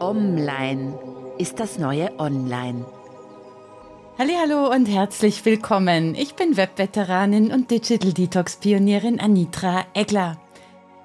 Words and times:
Online 0.00 0.98
ist 1.36 1.60
das 1.60 1.78
neue 1.78 2.18
Online. 2.18 2.86
Hallo 4.18 4.72
und 4.72 4.86
herzlich 4.86 5.44
willkommen. 5.44 6.14
Ich 6.14 6.36
bin 6.36 6.56
Webveteranin 6.56 7.52
und 7.52 7.70
Digital 7.70 8.14
Detox 8.14 8.56
Pionierin 8.56 9.20
Anitra 9.20 9.84
Egler. 9.92 10.40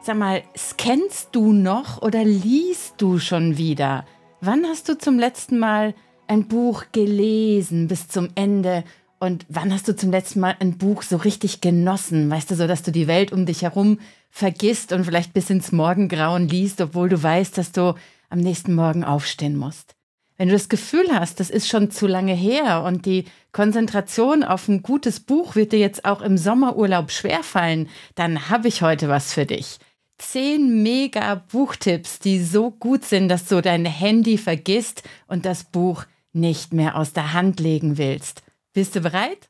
Sag 0.01 0.17
mal, 0.17 0.43
scannst 0.57 1.35
du 1.35 1.51
noch 1.51 2.01
oder 2.03 2.23
liest 2.23 2.95
du 2.99 3.19
schon 3.19 3.57
wieder? 3.57 4.05
Wann 4.39 4.65
hast 4.65 4.87
du 4.87 4.97
zum 4.97 5.19
letzten 5.19 5.59
Mal 5.59 5.93
ein 6.27 6.47
Buch 6.47 6.85
gelesen 6.93 7.89
bis 7.89 8.07
zum 8.07 8.29
Ende? 8.35 8.85
Und 9.19 9.45
wann 9.49 9.73
hast 9.73 9.89
du 9.89 9.95
zum 9.95 10.11
letzten 10.11 10.39
Mal 10.39 10.55
ein 10.61 10.77
Buch 10.77 11.01
so 11.01 11.17
richtig 11.17 11.59
genossen? 11.59 12.31
Weißt 12.31 12.49
du, 12.49 12.55
so 12.55 12.65
dass 12.65 12.81
du 12.81 12.93
die 12.93 13.07
Welt 13.07 13.33
um 13.33 13.45
dich 13.45 13.63
herum 13.63 13.99
vergisst 14.29 14.93
und 14.93 15.03
vielleicht 15.03 15.33
bis 15.33 15.49
ins 15.49 15.73
Morgengrauen 15.73 16.47
liest, 16.47 16.79
obwohl 16.79 17.09
du 17.09 17.21
weißt, 17.21 17.57
dass 17.57 17.73
du 17.73 17.95
am 18.35 18.41
nächsten 18.41 18.73
Morgen 18.73 19.05
aufstehen 19.05 19.55
musst. 19.55 19.95
Wenn 20.37 20.49
du 20.49 20.53
das 20.53 20.67
Gefühl 20.67 21.07
hast, 21.13 21.39
das 21.39 21.49
ist 21.49 21.69
schon 21.69 21.89
zu 21.89 22.05
lange 22.05 22.33
her 22.33 22.83
und 22.83 23.05
die 23.05 23.23
Konzentration 23.53 24.43
auf 24.43 24.67
ein 24.67 24.83
gutes 24.83 25.21
Buch 25.21 25.55
wird 25.55 25.71
dir 25.71 25.79
jetzt 25.79 26.03
auch 26.03 26.21
im 26.21 26.37
Sommerurlaub 26.37 27.11
schwerfallen, 27.11 27.87
dann 28.15 28.49
habe 28.49 28.67
ich 28.67 28.81
heute 28.81 29.07
was 29.07 29.31
für 29.31 29.45
dich. 29.45 29.77
Zehn 30.17 30.83
mega 30.83 31.35
Buchtipps, 31.35 32.19
die 32.19 32.43
so 32.43 32.71
gut 32.71 33.05
sind, 33.05 33.29
dass 33.29 33.45
du 33.45 33.61
dein 33.61 33.85
Handy 33.85 34.37
vergisst 34.37 35.03
und 35.27 35.45
das 35.45 35.63
Buch 35.63 36.03
nicht 36.33 36.73
mehr 36.73 36.97
aus 36.97 37.13
der 37.13 37.31
Hand 37.31 37.61
legen 37.61 37.97
willst. 37.97 38.43
Bist 38.73 38.97
du 38.97 38.99
bereit? 38.99 39.49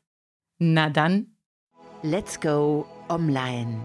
Na 0.58 0.90
dann. 0.90 1.34
Let's 2.02 2.40
go 2.40 2.86
online. 3.08 3.80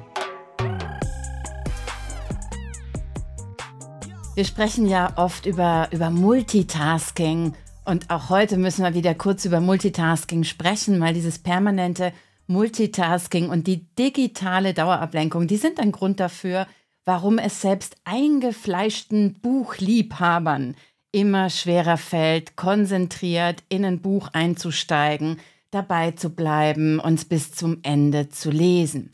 Wir 4.33 4.45
sprechen 4.45 4.87
ja 4.87 5.11
oft 5.17 5.45
über, 5.45 5.89
über 5.91 6.09
Multitasking 6.09 7.53
und 7.83 8.09
auch 8.09 8.29
heute 8.29 8.55
müssen 8.55 8.85
wir 8.85 8.93
wieder 8.93 9.13
kurz 9.13 9.43
über 9.43 9.59
Multitasking 9.59 10.45
sprechen, 10.45 11.01
weil 11.01 11.13
dieses 11.13 11.37
permanente 11.37 12.13
Multitasking 12.47 13.49
und 13.49 13.67
die 13.67 13.93
digitale 13.99 14.73
Dauerablenkung, 14.73 15.47
die 15.47 15.57
sind 15.57 15.81
ein 15.81 15.91
Grund 15.91 16.21
dafür, 16.21 16.65
warum 17.03 17.39
es 17.39 17.59
selbst 17.59 17.97
eingefleischten 18.05 19.33
Buchliebhabern 19.41 20.75
immer 21.11 21.49
schwerer 21.49 21.97
fällt, 21.97 22.55
konzentriert 22.55 23.63
in 23.67 23.83
ein 23.83 23.99
Buch 23.99 24.29
einzusteigen, 24.31 25.41
dabei 25.71 26.11
zu 26.11 26.29
bleiben 26.29 26.99
und 26.99 27.27
bis 27.27 27.51
zum 27.51 27.79
Ende 27.83 28.29
zu 28.29 28.49
lesen. 28.49 29.11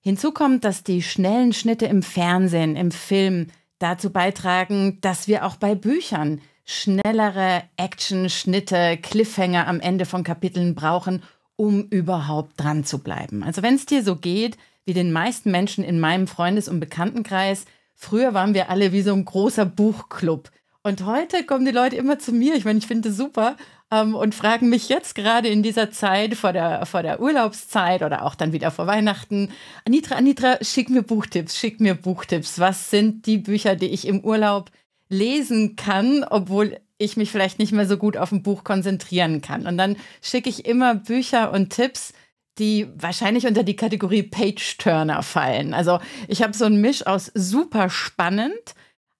Hinzu 0.00 0.32
kommt, 0.32 0.64
dass 0.64 0.84
die 0.84 1.02
schnellen 1.02 1.52
Schnitte 1.52 1.84
im 1.84 2.02
Fernsehen, 2.02 2.76
im 2.76 2.90
Film, 2.90 3.48
dazu 3.84 4.10
beitragen, 4.10 4.98
dass 5.02 5.28
wir 5.28 5.44
auch 5.44 5.56
bei 5.56 5.74
Büchern 5.74 6.40
schnellere 6.64 7.64
Action-Schnitte, 7.76 8.96
Cliffhanger 8.96 9.66
am 9.66 9.80
Ende 9.80 10.06
von 10.06 10.24
Kapiteln 10.24 10.74
brauchen, 10.74 11.22
um 11.56 11.84
überhaupt 11.90 12.52
dran 12.56 12.84
zu 12.84 13.00
bleiben. 13.00 13.42
Also 13.42 13.62
wenn 13.62 13.74
es 13.74 13.84
dir 13.84 14.02
so 14.02 14.16
geht, 14.16 14.56
wie 14.86 14.94
den 14.94 15.12
meisten 15.12 15.50
Menschen 15.50 15.84
in 15.84 16.00
meinem 16.00 16.26
Freundes- 16.26 16.68
und 16.68 16.80
Bekanntenkreis, 16.80 17.66
früher 17.94 18.32
waren 18.32 18.54
wir 18.54 18.70
alle 18.70 18.92
wie 18.92 19.02
so 19.02 19.12
ein 19.12 19.26
großer 19.26 19.66
Buchclub. 19.66 20.50
Und 20.82 21.04
heute 21.04 21.44
kommen 21.44 21.66
die 21.66 21.70
Leute 21.70 21.96
immer 21.96 22.18
zu 22.18 22.32
mir, 22.32 22.54
ich 22.54 22.64
meine, 22.64 22.78
ich 22.78 22.86
finde 22.86 23.10
das 23.10 23.18
super, 23.18 23.56
ähm, 23.90 24.14
und 24.14 24.34
fragen 24.34 24.68
mich 24.68 24.88
jetzt 24.88 25.14
gerade 25.14 25.48
in 25.48 25.62
dieser 25.62 25.90
Zeit 25.90 26.34
vor 26.34 26.52
der, 26.52 26.86
vor 26.86 27.02
der 27.02 27.20
Urlaubszeit 27.20 28.02
oder 28.02 28.24
auch 28.24 28.34
dann 28.34 28.52
wieder 28.52 28.70
vor 28.70 28.86
Weihnachten, 28.86 29.50
Anitra, 29.84 30.16
Anitra, 30.16 30.58
schick 30.62 30.90
mir 30.90 31.02
Buchtipps, 31.02 31.56
schick 31.56 31.80
mir 31.80 31.94
Buchtipps. 31.94 32.58
Was 32.58 32.90
sind 32.90 33.26
die 33.26 33.38
Bücher, 33.38 33.76
die 33.76 33.88
ich 33.88 34.06
im 34.06 34.20
Urlaub 34.20 34.70
lesen 35.08 35.76
kann, 35.76 36.24
obwohl 36.24 36.78
ich 36.98 37.16
mich 37.16 37.30
vielleicht 37.30 37.58
nicht 37.58 37.72
mehr 37.72 37.86
so 37.86 37.96
gut 37.96 38.16
auf 38.16 38.32
ein 38.32 38.42
Buch 38.42 38.64
konzentrieren 38.64 39.42
kann. 39.42 39.66
Und 39.66 39.78
dann 39.78 39.96
schicke 40.22 40.48
ich 40.48 40.64
immer 40.64 40.94
Bücher 40.94 41.52
und 41.52 41.70
Tipps, 41.70 42.12
die 42.58 42.86
wahrscheinlich 42.94 43.46
unter 43.46 43.64
die 43.64 43.76
Kategorie 43.76 44.22
Page-Turner 44.22 45.22
fallen. 45.22 45.74
Also 45.74 45.98
ich 46.28 46.42
habe 46.42 46.54
so 46.54 46.64
einen 46.66 46.80
Misch 46.80 47.06
aus 47.06 47.30
super 47.34 47.90
spannend, 47.90 48.74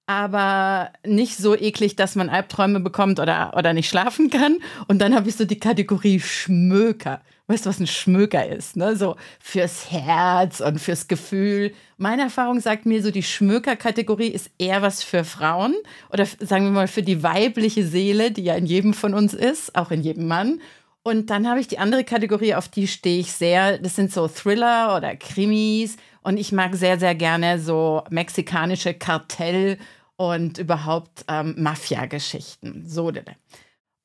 aber 0.07 0.91
nicht 1.05 1.37
so 1.37 1.55
eklig, 1.55 1.95
dass 1.95 2.15
man 2.15 2.29
Albträume 2.29 2.79
bekommt 2.79 3.19
oder, 3.19 3.53
oder 3.57 3.73
nicht 3.73 3.89
schlafen 3.89 4.29
kann. 4.29 4.57
Und 4.87 4.99
dann 4.99 5.15
habe 5.15 5.29
ich 5.29 5.35
so 5.35 5.45
die 5.45 5.59
Kategorie 5.59 6.19
Schmöker. 6.19 7.21
Weißt 7.47 7.65
du, 7.65 7.69
was 7.69 7.79
ein 7.79 7.87
Schmöker 7.87 8.47
ist? 8.47 8.75
Ne? 8.75 8.95
So 8.95 9.17
fürs 9.39 9.91
Herz 9.91 10.61
und 10.61 10.79
fürs 10.79 11.07
Gefühl. 11.07 11.73
Meine 11.97 12.23
Erfahrung 12.23 12.59
sagt 12.59 12.85
mir 12.87 13.03
so, 13.03 13.11
die 13.11 13.23
Schmöker-Kategorie 13.23 14.29
ist 14.29 14.49
eher 14.57 14.81
was 14.81 15.03
für 15.03 15.23
Frauen 15.23 15.75
oder 16.11 16.25
sagen 16.25 16.65
wir 16.65 16.71
mal 16.71 16.87
für 16.87 17.03
die 17.03 17.21
weibliche 17.21 17.85
Seele, 17.85 18.31
die 18.31 18.43
ja 18.43 18.55
in 18.55 18.65
jedem 18.65 18.93
von 18.93 19.13
uns 19.13 19.33
ist, 19.33 19.75
auch 19.75 19.91
in 19.91 20.01
jedem 20.01 20.27
Mann. 20.27 20.59
Und 21.03 21.29
dann 21.29 21.47
habe 21.47 21.59
ich 21.59 21.67
die 21.67 21.77
andere 21.77 22.03
Kategorie, 22.03 22.55
auf 22.55 22.67
die 22.67 22.87
stehe 22.87 23.19
ich 23.19 23.31
sehr. 23.31 23.77
Das 23.77 23.95
sind 23.95 24.11
so 24.11 24.27
Thriller 24.27 24.97
oder 24.97 25.15
Krimis. 25.15 25.97
Und 26.23 26.37
ich 26.37 26.51
mag 26.51 26.75
sehr, 26.75 26.97
sehr 26.97 27.13
gerne 27.13 27.59
so 27.59 28.03
mexikanische 28.09 28.95
Kartell- 28.95 29.77
und 30.17 30.57
überhaupt 30.57 31.25
ähm, 31.27 31.55
Mafia-Geschichten. 31.57 32.87
So, 32.87 33.11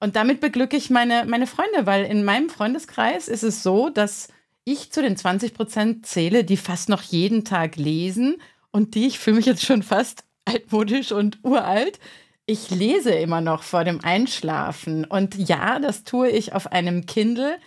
und 0.00 0.16
damit 0.16 0.40
beglücke 0.40 0.76
ich 0.76 0.90
meine, 0.90 1.24
meine 1.26 1.46
Freunde, 1.46 1.84
weil 1.84 2.04
in 2.06 2.24
meinem 2.24 2.48
Freundeskreis 2.48 3.28
ist 3.28 3.42
es 3.42 3.62
so, 3.62 3.90
dass 3.90 4.28
ich 4.64 4.90
zu 4.92 5.02
den 5.02 5.16
20 5.16 5.54
Prozent 5.54 6.06
zähle, 6.06 6.44
die 6.44 6.56
fast 6.56 6.88
noch 6.88 7.02
jeden 7.02 7.44
Tag 7.44 7.76
lesen 7.76 8.36
und 8.70 8.94
die, 8.94 9.06
ich 9.06 9.18
fühle 9.18 9.36
mich 9.36 9.46
jetzt 9.46 9.64
schon 9.64 9.82
fast 9.82 10.24
altmodisch 10.46 11.12
und 11.12 11.38
uralt, 11.42 12.00
ich 12.46 12.70
lese 12.70 13.10
immer 13.10 13.40
noch 13.40 13.62
vor 13.62 13.84
dem 13.84 14.02
Einschlafen. 14.02 15.04
Und 15.04 15.36
ja, 15.36 15.78
das 15.78 16.02
tue 16.02 16.30
ich 16.30 16.52
auf 16.52 16.72
einem 16.72 17.06
Kindle. 17.06 17.58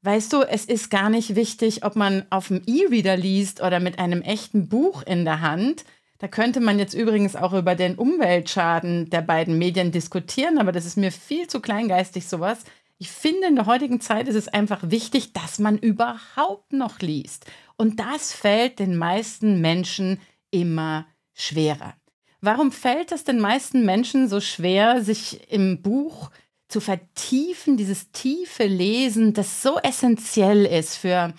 Weißt 0.00 0.32
du, 0.32 0.42
es 0.42 0.64
ist 0.64 0.90
gar 0.90 1.10
nicht 1.10 1.36
wichtig, 1.36 1.84
ob 1.84 1.94
man 1.94 2.26
auf 2.30 2.48
dem 2.48 2.62
E-Reader 2.66 3.16
liest 3.16 3.62
oder 3.62 3.78
mit 3.78 4.00
einem 4.00 4.20
echten 4.22 4.68
Buch 4.68 5.02
in 5.04 5.24
der 5.24 5.42
Hand. 5.42 5.84
Da 6.22 6.28
könnte 6.28 6.60
man 6.60 6.78
jetzt 6.78 6.94
übrigens 6.94 7.34
auch 7.34 7.52
über 7.52 7.74
den 7.74 7.96
Umweltschaden 7.96 9.10
der 9.10 9.22
beiden 9.22 9.58
Medien 9.58 9.90
diskutieren, 9.90 10.58
aber 10.58 10.70
das 10.70 10.86
ist 10.86 10.96
mir 10.96 11.10
viel 11.10 11.48
zu 11.48 11.58
kleingeistig 11.58 12.28
sowas. 12.28 12.58
Ich 12.98 13.10
finde, 13.10 13.48
in 13.48 13.56
der 13.56 13.66
heutigen 13.66 14.00
Zeit 14.00 14.28
ist 14.28 14.36
es 14.36 14.46
einfach 14.46 14.78
wichtig, 14.84 15.32
dass 15.32 15.58
man 15.58 15.78
überhaupt 15.78 16.72
noch 16.72 17.00
liest. 17.00 17.46
Und 17.76 17.98
das 17.98 18.32
fällt 18.32 18.78
den 18.78 18.96
meisten 18.96 19.60
Menschen 19.60 20.20
immer 20.52 21.06
schwerer. 21.34 21.94
Warum 22.40 22.70
fällt 22.70 23.10
es 23.10 23.24
den 23.24 23.40
meisten 23.40 23.84
Menschen 23.84 24.28
so 24.28 24.40
schwer, 24.40 25.02
sich 25.02 25.50
im 25.50 25.82
Buch 25.82 26.30
zu 26.68 26.78
vertiefen, 26.78 27.76
dieses 27.76 28.12
tiefe 28.12 28.66
Lesen, 28.66 29.34
das 29.34 29.60
so 29.60 29.76
essentiell 29.82 30.66
ist 30.66 30.98
für 30.98 31.34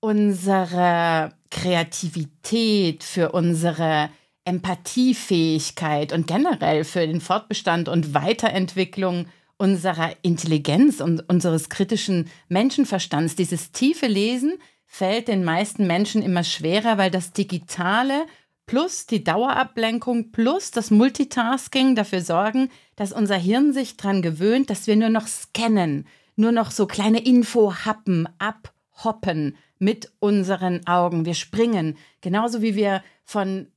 unsere 0.00 1.32
Kreativität, 1.50 3.04
für 3.04 3.30
unsere 3.30 4.10
Empathiefähigkeit 4.44 6.12
und 6.12 6.26
generell 6.26 6.84
für 6.84 7.06
den 7.06 7.20
Fortbestand 7.20 7.88
und 7.88 8.14
Weiterentwicklung 8.14 9.26
unserer 9.56 10.12
Intelligenz 10.22 11.00
und 11.00 11.28
unseres 11.28 11.68
kritischen 11.68 12.28
Menschenverstands. 12.48 13.36
Dieses 13.36 13.72
tiefe 13.72 14.06
Lesen 14.06 14.54
fällt 14.86 15.28
den 15.28 15.44
meisten 15.44 15.86
Menschen 15.86 16.22
immer 16.22 16.44
schwerer, 16.44 16.98
weil 16.98 17.10
das 17.10 17.32
Digitale 17.32 18.26
plus 18.66 19.06
die 19.06 19.24
Dauerablenkung 19.24 20.32
plus 20.32 20.70
das 20.70 20.90
Multitasking 20.90 21.94
dafür 21.94 22.20
sorgen, 22.20 22.70
dass 22.96 23.12
unser 23.12 23.36
Hirn 23.36 23.72
sich 23.72 23.96
daran 23.96 24.22
gewöhnt, 24.22 24.70
dass 24.70 24.86
wir 24.86 24.96
nur 24.96 25.10
noch 25.10 25.26
scannen, 25.26 26.06
nur 26.36 26.52
noch 26.52 26.70
so 26.70 26.86
kleine 26.86 27.24
Infohappen 27.24 28.28
abhoppen 28.38 29.56
mit 29.78 30.12
unseren 30.18 30.86
Augen. 30.86 31.24
Wir 31.24 31.34
springen, 31.34 31.96
genauso 32.20 32.62
wie 32.62 32.74
wir 32.74 33.02
von 33.24 33.68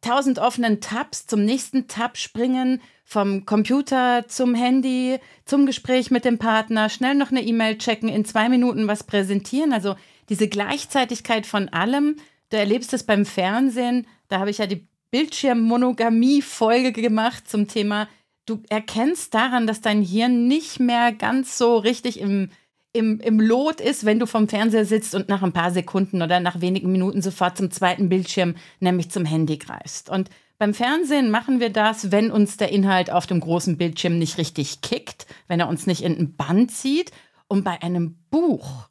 tausend 0.00 0.38
offenen 0.38 0.80
Tabs 0.80 1.26
zum 1.26 1.44
nächsten 1.44 1.88
Tab 1.88 2.16
springen, 2.16 2.80
vom 3.04 3.44
Computer 3.44 4.26
zum 4.28 4.54
Handy, 4.54 5.18
zum 5.44 5.66
Gespräch 5.66 6.10
mit 6.10 6.24
dem 6.24 6.38
Partner, 6.38 6.88
schnell 6.88 7.14
noch 7.14 7.30
eine 7.30 7.42
E-Mail 7.42 7.76
checken, 7.76 8.08
in 8.08 8.24
zwei 8.24 8.48
Minuten 8.48 8.86
was 8.86 9.04
präsentieren. 9.04 9.72
Also 9.72 9.96
diese 10.28 10.48
Gleichzeitigkeit 10.48 11.44
von 11.44 11.68
allem. 11.68 12.16
Du 12.50 12.56
erlebst 12.56 12.92
es 12.92 13.02
beim 13.02 13.26
Fernsehen. 13.26 14.06
Da 14.28 14.38
habe 14.38 14.50
ich 14.50 14.58
ja 14.58 14.66
die 14.66 14.86
Bildschirmmonogamie-Folge 15.10 16.92
gemacht 16.92 17.48
zum 17.48 17.66
Thema. 17.66 18.08
Du 18.46 18.62
erkennst 18.68 19.34
daran, 19.34 19.66
dass 19.66 19.80
dein 19.80 20.02
Hirn 20.02 20.46
nicht 20.46 20.78
mehr 20.78 21.12
ganz 21.12 21.58
so 21.58 21.76
richtig 21.76 22.20
im 22.20 22.50
im, 22.92 23.20
im 23.20 23.40
Lot 23.40 23.80
ist, 23.80 24.04
wenn 24.04 24.18
du 24.18 24.26
vom 24.26 24.48
Fernseher 24.48 24.84
sitzt 24.84 25.14
und 25.14 25.28
nach 25.28 25.42
ein 25.42 25.52
paar 25.52 25.70
Sekunden 25.70 26.22
oder 26.22 26.40
nach 26.40 26.60
wenigen 26.60 26.90
Minuten 26.90 27.22
sofort 27.22 27.56
zum 27.56 27.70
zweiten 27.70 28.08
Bildschirm, 28.08 28.56
nämlich 28.80 29.10
zum 29.10 29.24
Handy 29.24 29.58
greifst. 29.58 30.10
Und 30.10 30.28
beim 30.58 30.74
Fernsehen 30.74 31.30
machen 31.30 31.60
wir 31.60 31.70
das, 31.70 32.10
wenn 32.10 32.30
uns 32.30 32.56
der 32.56 32.70
Inhalt 32.70 33.10
auf 33.10 33.26
dem 33.26 33.40
großen 33.40 33.78
Bildschirm 33.78 34.18
nicht 34.18 34.38
richtig 34.38 34.82
kickt, 34.82 35.26
wenn 35.46 35.60
er 35.60 35.68
uns 35.68 35.86
nicht 35.86 36.02
in 36.02 36.18
ein 36.18 36.36
Band 36.36 36.70
zieht. 36.70 37.12
Und 37.48 37.64
bei 37.64 37.80
einem 37.82 38.18
Buch, 38.30 38.88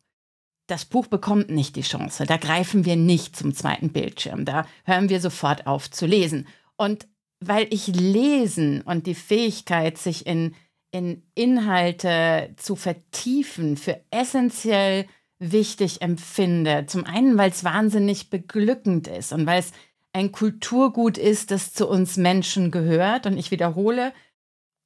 das 0.68 0.86
Buch 0.86 1.07
bekommt 1.07 1.50
nicht 1.50 1.75
die 1.75 1.81
Chance. 1.81 2.25
Da 2.25 2.38
greifen 2.38 2.86
wir 2.86 2.96
nicht 2.96 3.36
zum 3.36 3.54
zweiten 3.54 3.90
Bildschirm. 3.90 4.46
Da 4.46 4.66
hören 4.84 5.10
wir 5.10 5.19
sofort 5.19 5.68
auf 5.68 5.92
zu 5.92 6.06
lesen. 6.06 6.48
Und 6.75 7.07
weil 7.40 7.68
ich 7.69 7.88
Lesen 7.88 8.81
und 8.81 9.07
die 9.07 9.16
Fähigkeit, 9.16 9.98
sich 9.98 10.25
in, 10.25 10.56
in 10.91 11.24
Inhalte 11.36 12.53
zu 12.57 12.75
vertiefen, 12.75 13.77
für 13.77 14.00
essentiell 14.12 15.06
wichtig 15.39 16.01
empfinde. 16.01 16.86
Zum 16.88 17.06
einen, 17.06 17.38
weil 17.38 17.51
es 17.51 17.63
wahnsinnig 17.63 18.30
beglückend 18.30 19.07
ist 19.07 19.31
und 19.31 19.45
weil 19.45 19.59
es 19.59 19.71
ein 20.12 20.31
Kulturgut 20.31 21.18
ist, 21.18 21.51
das 21.51 21.74
zu 21.74 21.88
uns 21.88 22.18
Menschen 22.18 22.71
gehört. 22.71 23.25
Und 23.25 23.38
ich 23.38 23.51
wiederhole, 23.51 24.12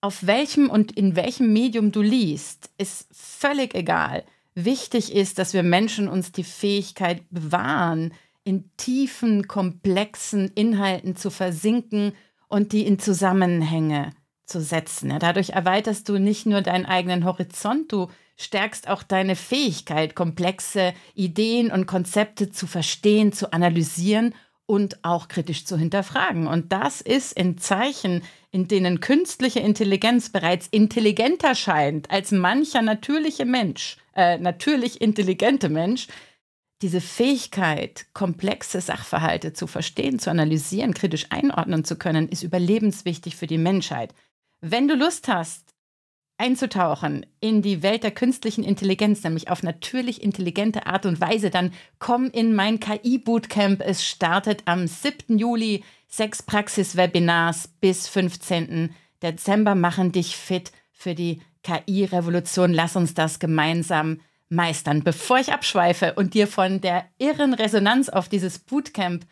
auf 0.01 0.25
welchem 0.27 0.69
und 0.69 0.91
in 0.91 1.15
welchem 1.15 1.53
Medium 1.53 1.91
du 1.91 2.01
liest, 2.01 2.69
ist 2.77 3.07
völlig 3.11 3.73
egal. 3.73 4.23
Wichtig 4.53 5.15
ist, 5.15 5.39
dass 5.39 5.53
wir 5.53 5.63
Menschen 5.63 6.07
uns 6.07 6.31
die 6.31 6.43
Fähigkeit 6.43 7.23
bewahren, 7.31 8.13
in 8.43 8.69
tiefen, 8.75 9.47
komplexen 9.47 10.49
Inhalten 10.49 11.15
zu 11.15 11.29
versinken 11.31 12.13
und 12.49 12.73
die 12.73 12.85
in 12.85 12.99
Zusammenhänge 12.99 14.11
zu 14.45 14.61
setzen. 14.61 15.13
Dadurch 15.19 15.51
erweiterst 15.51 16.09
du 16.09 16.17
nicht 16.17 16.45
nur 16.45 16.61
deinen 16.61 16.85
eigenen 16.85 17.25
Horizont, 17.25 17.91
du 17.91 18.07
stärkst 18.35 18.89
auch 18.89 19.03
deine 19.03 19.35
Fähigkeit, 19.35 20.15
komplexe 20.15 20.93
Ideen 21.13 21.71
und 21.71 21.85
Konzepte 21.85 22.51
zu 22.51 22.67
verstehen, 22.67 23.31
zu 23.31 23.53
analysieren 23.53 24.33
und 24.65 25.03
auch 25.03 25.27
kritisch 25.27 25.65
zu 25.65 25.77
hinterfragen. 25.77 26.47
Und 26.47 26.71
das 26.71 27.01
ist 27.01 27.33
in 27.33 27.57
Zeichen, 27.57 28.23
in 28.51 28.67
denen 28.67 28.99
künstliche 28.99 29.59
Intelligenz 29.59 30.29
bereits 30.29 30.67
intelligenter 30.67 31.55
scheint 31.55 32.09
als 32.11 32.31
mancher 32.31 32.81
natürliche 32.81 33.45
Mensch, 33.45 33.97
äh, 34.15 34.37
natürlich 34.37 35.01
intelligente 35.01 35.69
Mensch, 35.69 36.07
diese 36.81 37.01
Fähigkeit, 37.01 38.07
komplexe 38.13 38.81
Sachverhalte 38.81 39.53
zu 39.53 39.67
verstehen, 39.67 40.19
zu 40.19 40.29
analysieren, 40.29 40.93
kritisch 40.93 41.27
einordnen 41.29 41.85
zu 41.85 41.95
können, 41.95 42.27
ist 42.27 42.43
überlebenswichtig 42.43 43.37
für 43.37 43.47
die 43.47 43.57
Menschheit. 43.57 44.13
Wenn 44.65 44.87
du 44.87 44.95
Lust 44.95 45.27
hast, 45.27 45.75
einzutauchen 46.37 47.25
in 47.41 47.61
die 47.61 47.83
Welt 47.83 48.03
der 48.03 48.11
künstlichen 48.11 48.63
Intelligenz, 48.63 49.21
nämlich 49.21 49.49
auf 49.49 49.61
natürlich 49.61 50.23
intelligente 50.23 50.87
Art 50.87 51.05
und 51.05 51.19
Weise, 51.19 51.49
dann 51.49 51.73
komm 51.99 52.27
in 52.27 52.55
mein 52.55 52.79
KI-Bootcamp. 52.79 53.81
Es 53.81 54.07
startet 54.07 54.61
am 54.63 54.87
7. 54.87 55.37
Juli. 55.37 55.83
Sechs 56.07 56.41
Praxis-Webinars 56.41 57.67
bis 57.81 58.07
15. 58.07 58.95
Dezember 59.21 59.75
machen 59.75 60.13
dich 60.13 60.37
fit 60.37 60.71
für 60.93 61.13
die 61.13 61.41
KI-Revolution. 61.63 62.71
Lass 62.71 62.95
uns 62.95 63.13
das 63.13 63.39
gemeinsam 63.39 64.21
meistern. 64.47 65.03
Bevor 65.03 65.39
ich 65.39 65.51
abschweife 65.51 66.13
und 66.13 66.35
dir 66.35 66.47
von 66.47 66.79
der 66.79 67.05
irren 67.17 67.53
Resonanz 67.53 68.07
auf 68.07 68.29
dieses 68.29 68.59
Bootcamp 68.59 69.25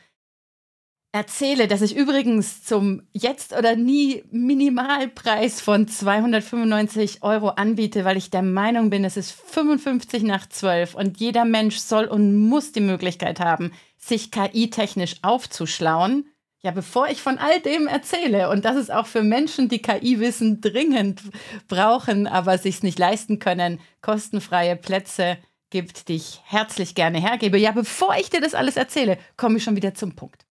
erzähle, 1.12 1.68
dass 1.68 1.82
ich 1.82 1.96
übrigens 1.96 2.64
zum 2.64 3.04
Jetzt 3.12 3.54
oder 3.56 3.76
nie 3.76 4.24
Minimalpreis 4.32 5.60
von 5.60 5.88
295 5.88 7.22
Euro 7.22 7.50
anbiete, 7.50 8.06
weil 8.06 8.18
ich 8.18 8.30
der 8.30 8.44
Meinung 8.44 8.90
bin, 8.90 9.04
es 9.04 9.18
ist 9.18 9.32
55 9.32 10.24
nach 10.24 10.48
12 10.48 10.96
und 10.96 11.20
jeder 11.20 11.44
Mensch 11.44 11.78
soll 11.78 12.06
und 12.06 12.38
muss 12.38 12.72
die 12.72 12.80
Möglichkeit 12.80 13.40
haben, 13.40 13.72
sich 13.98 14.32
KI-technisch 14.32 15.18
aufzuschlauen. 15.22 16.26
Ja, 16.64 16.72
bevor 16.72 17.10
ich 17.10 17.22
von 17.22 17.40
all 17.40 17.60
dem 17.60 17.88
erzähle, 17.88 18.50
und 18.50 18.66
das 18.66 18.78
ist 18.78 18.92
auch 18.92 19.08
für 19.08 19.24
Menschen, 19.24 19.68
die 19.68 19.82
KI-Wissen 19.82 20.62
dringend 20.62 21.22
brauchen, 21.68 22.28
aber 22.28 22.58
sich 22.60 22.84
nicht 22.84 23.00
leisten 23.00 23.40
können, 23.40 23.80
kostenfreie 24.02 24.76
Plätze 24.76 25.40
gibt, 25.72 26.08
die 26.08 26.18
ich 26.18 26.40
herzlich 26.46 26.94
gerne 26.94 27.20
hergebe. 27.20 27.58
Ja, 27.58 27.72
bevor 27.72 28.16
ich 28.16 28.30
dir 28.30 28.42
das 28.42 28.54
alles 28.54 28.78
erzähle, 28.78 29.18
komme 29.38 29.58
ich 29.58 29.64
schon 29.64 29.76
wieder 29.76 29.96
zum 29.96 30.16
Punkt. 30.16 30.46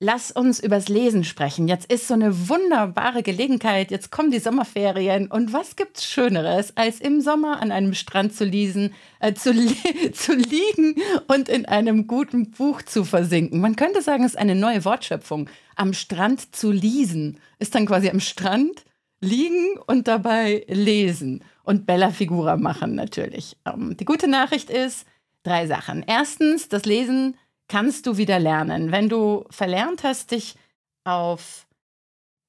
Lass 0.00 0.32
uns 0.32 0.58
übers 0.58 0.88
Lesen 0.88 1.22
sprechen. 1.22 1.68
Jetzt 1.68 1.90
ist 1.90 2.08
so 2.08 2.14
eine 2.14 2.48
wunderbare 2.48 3.22
Gelegenheit. 3.22 3.92
Jetzt 3.92 4.10
kommen 4.10 4.32
die 4.32 4.40
Sommerferien. 4.40 5.28
Und 5.28 5.52
was 5.52 5.76
gibt's 5.76 6.04
Schöneres, 6.04 6.76
als 6.76 7.00
im 7.00 7.20
Sommer 7.20 7.62
an 7.62 7.70
einem 7.70 7.94
Strand 7.94 8.34
zu 8.34 8.44
lesen, 8.44 8.92
äh, 9.20 9.34
zu, 9.34 9.52
li 9.52 9.76
zu 10.12 10.34
liegen 10.34 10.96
und 11.28 11.48
in 11.48 11.64
einem 11.66 12.08
guten 12.08 12.50
Buch 12.50 12.82
zu 12.82 13.04
versinken? 13.04 13.60
Man 13.60 13.76
könnte 13.76 14.02
sagen, 14.02 14.24
es 14.24 14.32
ist 14.32 14.40
eine 14.40 14.56
neue 14.56 14.84
Wortschöpfung. 14.84 15.48
Am 15.76 15.92
Strand 15.92 16.56
zu 16.56 16.72
lesen 16.72 17.38
ist 17.60 17.76
dann 17.76 17.86
quasi 17.86 18.10
am 18.10 18.20
Strand 18.20 18.84
liegen 19.20 19.78
und 19.86 20.08
dabei 20.08 20.64
lesen 20.68 21.44
und 21.62 21.86
Bella 21.86 22.10
Figura 22.10 22.56
machen 22.56 22.96
natürlich. 22.96 23.56
Ähm, 23.64 23.96
die 23.96 24.04
gute 24.04 24.28
Nachricht 24.28 24.70
ist 24.70 25.06
drei 25.44 25.66
Sachen. 25.66 26.04
Erstens, 26.06 26.68
das 26.68 26.84
Lesen 26.84 27.36
kannst 27.74 28.06
du 28.06 28.16
wieder 28.18 28.38
lernen. 28.38 28.92
Wenn 28.92 29.08
du 29.08 29.46
verlernt 29.50 30.04
hast, 30.04 30.30
dich 30.30 30.54
auf 31.02 31.66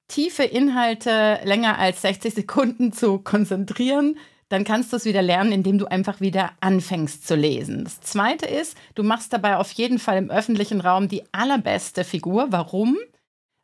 tiefe 0.06 0.44
Inhalte 0.44 1.40
länger 1.42 1.80
als 1.80 2.02
60 2.02 2.32
Sekunden 2.32 2.92
zu 2.92 3.18
konzentrieren, 3.18 4.18
dann 4.50 4.62
kannst 4.62 4.92
du 4.92 4.96
es 4.96 5.04
wieder 5.04 5.22
lernen, 5.22 5.50
indem 5.50 5.78
du 5.78 5.86
einfach 5.86 6.20
wieder 6.20 6.52
anfängst 6.60 7.26
zu 7.26 7.34
lesen. 7.34 7.82
Das 7.82 8.00
Zweite 8.02 8.46
ist, 8.46 8.78
du 8.94 9.02
machst 9.02 9.32
dabei 9.32 9.56
auf 9.56 9.72
jeden 9.72 9.98
Fall 9.98 10.16
im 10.16 10.30
öffentlichen 10.30 10.80
Raum 10.80 11.08
die 11.08 11.24
allerbeste 11.32 12.04
Figur. 12.04 12.46
Warum? 12.50 12.96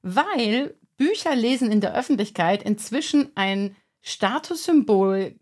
Weil 0.03 0.75
Bücher 0.97 1.37
lesen 1.37 1.71
in 1.71 1.81
der 1.81 1.95
Öffentlichkeit 1.95 2.65
inzwischen 2.65 3.31
ein 3.37 3.77
Statussymbol 4.01 5.37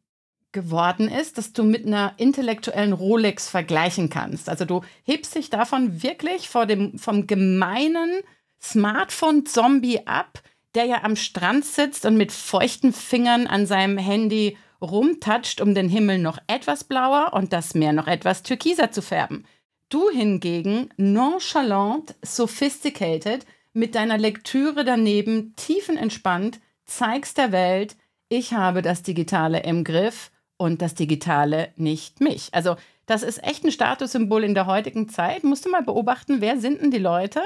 geworden 0.53 1.09
ist, 1.09 1.39
dass 1.39 1.53
du 1.53 1.63
mit 1.63 1.87
einer 1.87 2.15
intellektuellen 2.17 2.93
Rolex 2.93 3.49
vergleichen 3.49 4.11
kannst. 4.11 4.49
Also 4.49 4.65
du 4.65 4.83
hebst 5.05 5.35
dich 5.35 5.51
davon 5.51 6.03
wirklich 6.03 6.49
vor 6.49 6.67
dem, 6.67 6.99
vom 6.99 7.27
gemeinen 7.27 8.21
Smartphone-Zombie 8.61 10.07
ab, 10.07 10.43
der 10.75 10.85
ja 10.85 11.05
am 11.05 11.17
Strand 11.17 11.65
sitzt 11.65 12.05
und 12.05 12.17
mit 12.17 12.33
feuchten 12.33 12.93
Fingern 12.93 13.47
an 13.47 13.67
seinem 13.67 13.99
Handy 13.99 14.57
rumtatscht, 14.81 15.61
um 15.61 15.75
den 15.75 15.89
Himmel 15.89 16.19
noch 16.19 16.39
etwas 16.47 16.85
blauer 16.85 17.33
und 17.33 17.53
das 17.53 17.75
Meer 17.75 17.93
noch 17.93 18.07
etwas 18.07 18.43
türkiser 18.43 18.93
zu 18.93 19.03
färben. 19.03 19.45
Du 19.89 20.09
hingegen, 20.11 20.91
nonchalant, 20.97 22.15
sophisticated, 22.23 23.45
mit 23.73 23.95
deiner 23.95 24.19
Lektüre 24.19 24.85
daneben 24.85 25.55
tiefenentspannt, 25.57 26.61
zeigst 26.87 27.39
der 27.39 27.53
Welt, 27.53 27.97
ich 28.29 28.53
habe 28.53 28.83
das 28.83 29.03
Digitale 29.03 29.65
im 29.65 29.85
Griff 29.85 30.31
und 30.61 30.83
das 30.83 30.95
Digitale 30.95 31.73
nicht 31.77 32.21
mich. 32.21 32.51
Also 32.53 32.77
das 33.07 33.23
ist 33.23 33.43
echt 33.43 33.65
ein 33.65 33.73
Statussymbol 33.73 34.45
in 34.45 34.55
der 34.55 34.67
heutigen 34.67 35.09
Zeit. 35.09 35.43
Musst 35.43 35.65
du 35.65 35.71
mal 35.71 35.83
beobachten, 35.83 36.43
wer 36.43 36.61
sind 36.61 36.83
denn 36.83 36.91
die 36.91 36.99
Leute, 36.99 37.41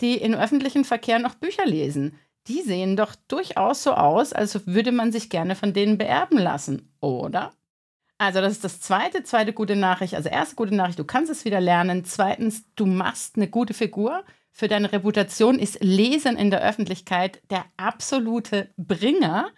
die 0.00 0.14
im 0.14 0.34
öffentlichen 0.34 0.84
Verkehr 0.84 1.18
noch 1.18 1.34
Bücher 1.34 1.66
lesen? 1.66 2.16
Die 2.46 2.62
sehen 2.62 2.96
doch 2.96 3.16
durchaus 3.26 3.82
so 3.82 3.94
aus, 3.94 4.32
als 4.32 4.68
würde 4.68 4.92
man 4.92 5.10
sich 5.10 5.30
gerne 5.30 5.56
von 5.56 5.72
denen 5.72 5.98
beerben 5.98 6.38
lassen, 6.38 6.94
oder? 7.00 7.50
Also 8.18 8.40
das 8.40 8.52
ist 8.52 8.62
das 8.62 8.80
zweite, 8.80 9.24
zweite 9.24 9.52
gute 9.52 9.74
Nachricht. 9.74 10.14
Also 10.14 10.28
erste 10.28 10.54
gute 10.54 10.74
Nachricht, 10.74 11.00
du 11.00 11.04
kannst 11.04 11.30
es 11.30 11.44
wieder 11.44 11.60
lernen. 11.60 12.04
Zweitens, 12.04 12.62
du 12.76 12.86
machst 12.86 13.34
eine 13.34 13.48
gute 13.48 13.74
Figur. 13.74 14.22
Für 14.52 14.68
deine 14.68 14.92
Reputation 14.92 15.58
ist 15.58 15.82
Lesen 15.82 16.36
in 16.36 16.50
der 16.50 16.62
Öffentlichkeit 16.62 17.42
der 17.50 17.64
absolute 17.76 18.72
Bringer. 18.76 19.50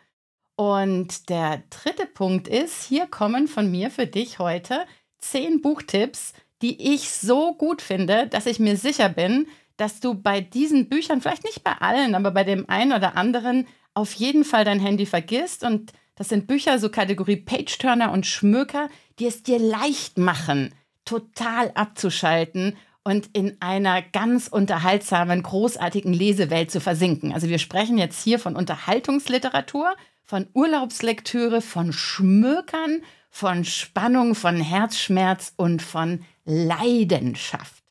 Und 0.56 1.28
der 1.28 1.62
dritte 1.71 2.06
Punkt 2.06 2.47
ist, 2.47 2.85
hier 2.85 3.06
kommen 3.06 3.49
von 3.49 3.71
mir 3.71 3.90
für 3.90 4.06
dich 4.06 4.38
heute 4.38 4.85
zehn 5.18 5.62
Buchtipps, 5.62 6.35
die 6.61 6.94
ich 6.94 7.11
so 7.11 7.54
gut 7.54 7.82
finde, 7.82 8.26
dass 8.28 8.47
ich 8.47 8.59
mir 8.59 8.76
sicher 8.76 9.09
bin, 9.09 9.49
dass 9.76 10.00
du 10.00 10.14
bei 10.14 10.40
diesen 10.40 10.88
Büchern, 10.88 11.21
vielleicht 11.21 11.44
nicht 11.44 11.64
bei 11.64 11.73
allen, 11.73 12.14
aber 12.14 12.30
bei 12.30 12.44
dem 12.44 12.68
einen 12.68 12.92
oder 12.92 13.16
anderen, 13.16 13.66
auf 13.94 14.12
jeden 14.14 14.44
Fall 14.44 14.64
dein 14.64 14.80
Handy 14.80 15.06
vergisst. 15.06 15.64
Und 15.64 15.92
das 16.14 16.28
sind 16.28 16.47
Bücher, 16.47 16.78
so 16.78 16.88
Kategorie 16.88 17.37
Page-Turner 17.37 18.12
und 18.12 18.26
Schmöker, 18.26 18.88
die 19.18 19.26
es 19.26 19.42
dir 19.42 19.59
leicht 19.59 20.18
machen, 20.18 20.75
total 21.04 21.73
abzuschalten 21.75 22.76
und 23.04 23.30
in 23.32 23.56
einer 23.61 24.00
ganz 24.02 24.47
unterhaltsamen, 24.47 25.42
großartigen 25.42 26.12
Lesewelt 26.12 26.71
zu 26.71 26.80
versinken. 26.80 27.32
Also 27.32 27.49
wir 27.49 27.59
sprechen 27.59 27.99
jetzt 27.99 28.23
hier 28.23 28.38
von 28.38 28.54
Unterhaltungsliteratur 28.54 29.97
von 30.33 30.49
Urlaubslektüre, 30.55 31.61
von 31.61 31.93
Schmökern, 31.93 33.03
von 33.29 33.67
Spannung, 33.67 34.35
von 34.35 34.57
Herzschmerz 34.57 35.53
und 35.59 35.83
von 35.83 36.25
Leidenschaft. 36.47 37.85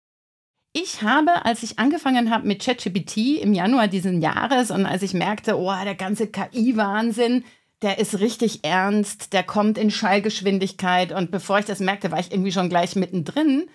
Ich 0.74 1.04
habe, 1.04 1.46
als 1.46 1.62
ich 1.62 1.78
angefangen 1.78 2.32
habe 2.32 2.48
mit 2.48 2.64
ChatGPT 2.64 3.40
im 3.40 3.54
Januar 3.54 3.88
diesen 3.88 4.24
Jahres 4.24 4.72
und 4.72 4.88
als 4.88 5.04
ich 5.04 5.14
merkte, 5.14 5.56
oh, 5.56 5.72
der 5.84 5.94
ganze 5.94 6.26
KI-Wahnsinn, 6.26 7.44
der 7.84 8.00
ist 8.00 8.20
richtig 8.20 8.64
ernst, 8.64 9.34
der 9.34 9.44
kommt 9.44 9.78
in 9.78 9.92
Schallgeschwindigkeit 9.92 11.12
und 11.12 11.30
bevor 11.30 11.60
ich 11.60 11.66
das 11.66 11.80
merkte, 11.80 12.10
war 12.10 12.20
ich 12.20 12.32
irgendwie 12.32 12.52
schon 12.52 12.70
gleich 12.70 12.96
mittendrin 12.96 13.70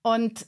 und 0.00 0.46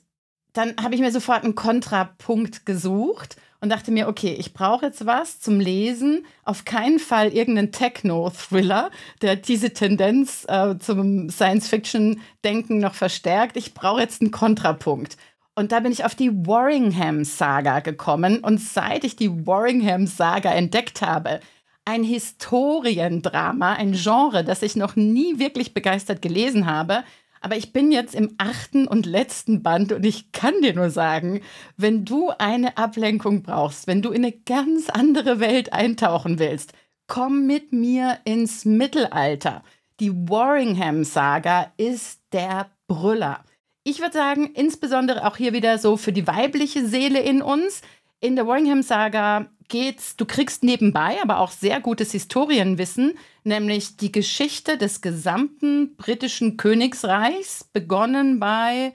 dann 0.54 0.74
habe 0.82 0.94
ich 0.94 1.02
mir 1.02 1.12
sofort 1.12 1.44
einen 1.44 1.54
Kontrapunkt 1.54 2.64
gesucht 2.64 3.36
und 3.60 3.70
dachte 3.70 3.90
mir, 3.90 4.08
okay, 4.08 4.36
ich 4.38 4.54
brauche 4.54 4.86
jetzt 4.86 5.04
was 5.04 5.40
zum 5.40 5.58
Lesen, 5.60 6.24
auf 6.44 6.64
keinen 6.64 6.98
Fall 6.98 7.28
irgendeinen 7.28 7.72
Techno-Thriller, 7.72 8.90
der 9.20 9.36
diese 9.36 9.72
Tendenz 9.72 10.44
äh, 10.48 10.78
zum 10.78 11.28
Science-Fiction-Denken 11.28 12.78
noch 12.78 12.94
verstärkt. 12.94 13.56
Ich 13.56 13.74
brauche 13.74 14.00
jetzt 14.00 14.20
einen 14.20 14.30
Kontrapunkt. 14.30 15.16
Und 15.54 15.72
da 15.72 15.80
bin 15.80 15.90
ich 15.90 16.04
auf 16.04 16.14
die 16.14 16.30
Warringham-Saga 16.46 17.80
gekommen. 17.80 18.38
Und 18.38 18.60
seit 18.60 19.02
ich 19.02 19.16
die 19.16 19.44
Warringham-Saga 19.44 20.52
entdeckt 20.52 21.02
habe, 21.02 21.40
ein 21.84 22.04
Historiendrama, 22.04 23.72
ein 23.72 23.92
Genre, 23.92 24.44
das 24.44 24.62
ich 24.62 24.76
noch 24.76 24.94
nie 24.94 25.38
wirklich 25.38 25.74
begeistert 25.74 26.22
gelesen 26.22 26.66
habe, 26.66 27.02
aber 27.40 27.56
ich 27.56 27.72
bin 27.72 27.92
jetzt 27.92 28.14
im 28.14 28.34
achten 28.38 28.86
und 28.86 29.06
letzten 29.06 29.62
Band 29.62 29.92
und 29.92 30.04
ich 30.04 30.32
kann 30.32 30.60
dir 30.62 30.74
nur 30.74 30.90
sagen, 30.90 31.40
wenn 31.76 32.04
du 32.04 32.30
eine 32.38 32.76
Ablenkung 32.76 33.42
brauchst, 33.42 33.86
wenn 33.86 34.02
du 34.02 34.10
in 34.10 34.24
eine 34.24 34.32
ganz 34.32 34.90
andere 34.90 35.40
Welt 35.40 35.72
eintauchen 35.72 36.38
willst, 36.38 36.72
komm 37.06 37.46
mit 37.46 37.72
mir 37.72 38.18
ins 38.24 38.64
Mittelalter. 38.64 39.62
Die 40.00 40.12
Warringham-Saga 40.12 41.72
ist 41.76 42.20
der 42.32 42.70
Brüller. 42.86 43.44
Ich 43.82 44.00
würde 44.00 44.12
sagen, 44.12 44.50
insbesondere 44.54 45.26
auch 45.26 45.36
hier 45.36 45.52
wieder 45.52 45.78
so 45.78 45.96
für 45.96 46.12
die 46.12 46.26
weibliche 46.26 46.86
Seele 46.86 47.20
in 47.20 47.42
uns. 47.42 47.82
In 48.20 48.36
der 48.36 48.46
Warringham-Saga 48.46 49.48
geht's, 49.68 50.16
du 50.16 50.24
kriegst 50.24 50.62
nebenbei 50.64 51.18
aber 51.22 51.38
auch 51.38 51.50
sehr 51.50 51.80
gutes 51.80 52.12
Historienwissen, 52.12 53.16
nämlich 53.44 53.96
die 53.96 54.12
Geschichte 54.12 54.78
des 54.78 55.00
gesamten 55.00 55.96
britischen 55.96 56.56
Königsreichs, 56.56 57.64
begonnen 57.72 58.40
bei 58.40 58.92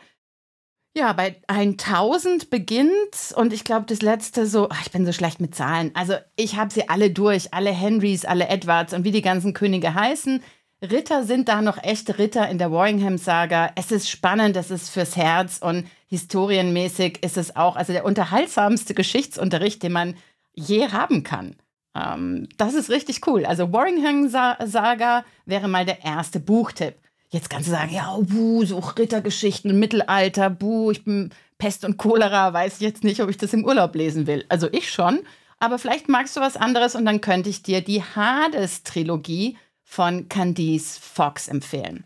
ja, 0.95 1.11
bei 1.13 1.41
1000 1.47 2.51
beginnt 2.51 3.33
und 3.35 3.51
ich 3.51 3.63
glaube, 3.63 3.87
das 3.87 4.03
letzte 4.03 4.45
so, 4.45 4.69
ach, 4.69 4.81
ich 4.85 4.91
bin 4.91 5.07
so 5.07 5.11
schlecht 5.11 5.41
mit 5.41 5.55
Zahlen. 5.55 5.89
Also, 5.95 6.13
ich 6.35 6.55
habe 6.55 6.71
sie 6.71 6.87
alle 6.87 7.09
durch, 7.09 7.51
alle 7.51 7.71
Henrys, 7.71 8.25
alle 8.25 8.47
Edwards 8.47 8.93
und 8.93 9.03
wie 9.03 9.11
die 9.11 9.23
ganzen 9.23 9.53
Könige 9.53 9.95
heißen. 9.95 10.43
Ritter 10.83 11.23
sind 11.23 11.47
da 11.47 11.61
noch 11.61 11.81
echte 11.81 12.19
Ritter 12.19 12.47
in 12.49 12.59
der 12.59 12.71
Warringham-Saga. 12.71 13.71
Es 13.75 13.91
ist 13.91 14.09
spannend, 14.09 14.55
es 14.55 14.69
ist 14.69 14.89
fürs 14.89 15.15
Herz 15.15 15.59
und 15.59 15.87
historienmäßig 16.07 17.23
ist 17.23 17.37
es 17.37 17.55
auch, 17.55 17.75
also 17.75 17.93
der 17.93 18.05
unterhaltsamste 18.05 18.93
Geschichtsunterricht, 18.93 19.81
den 19.81 19.93
man 19.93 20.15
je 20.53 20.89
haben 20.89 21.23
kann. 21.23 21.55
Ähm, 21.95 22.47
das 22.57 22.73
ist 22.73 22.89
richtig 22.89 23.27
cool. 23.27 23.45
Also 23.45 23.71
Warringham-Saga 23.71 25.25
wäre 25.45 25.67
mal 25.67 25.85
der 25.85 26.03
erste 26.03 26.39
Buchtipp. 26.39 26.95
Jetzt 27.29 27.49
kannst 27.49 27.67
du 27.67 27.71
sagen, 27.71 27.93
ja, 27.93 28.15
buh, 28.19 28.63
so 28.63 28.77
Rittergeschichten, 28.77 29.79
Mittelalter, 29.79 30.49
buh, 30.51 30.91
ich 30.91 31.03
bin 31.03 31.31
Pest 31.57 31.83
und 31.83 31.97
Cholera, 31.97 32.53
weiß 32.53 32.75
ich 32.75 32.81
jetzt 32.81 33.03
nicht, 33.03 33.21
ob 33.21 33.29
ich 33.29 33.37
das 33.37 33.53
im 33.53 33.65
Urlaub 33.65 33.95
lesen 33.95 34.27
will. 34.27 34.45
Also 34.49 34.67
ich 34.71 34.91
schon, 34.91 35.21
aber 35.59 35.79
vielleicht 35.79 36.09
magst 36.09 36.35
du 36.35 36.41
was 36.41 36.57
anderes 36.57 36.93
und 36.93 37.05
dann 37.05 37.21
könnte 37.21 37.49
ich 37.49 37.63
dir 37.63 37.81
die 37.81 38.03
Hades-Trilogie 38.03 39.57
von 39.83 40.29
Candice 40.29 40.97
Fox 40.97 41.47
empfehlen. 41.47 42.03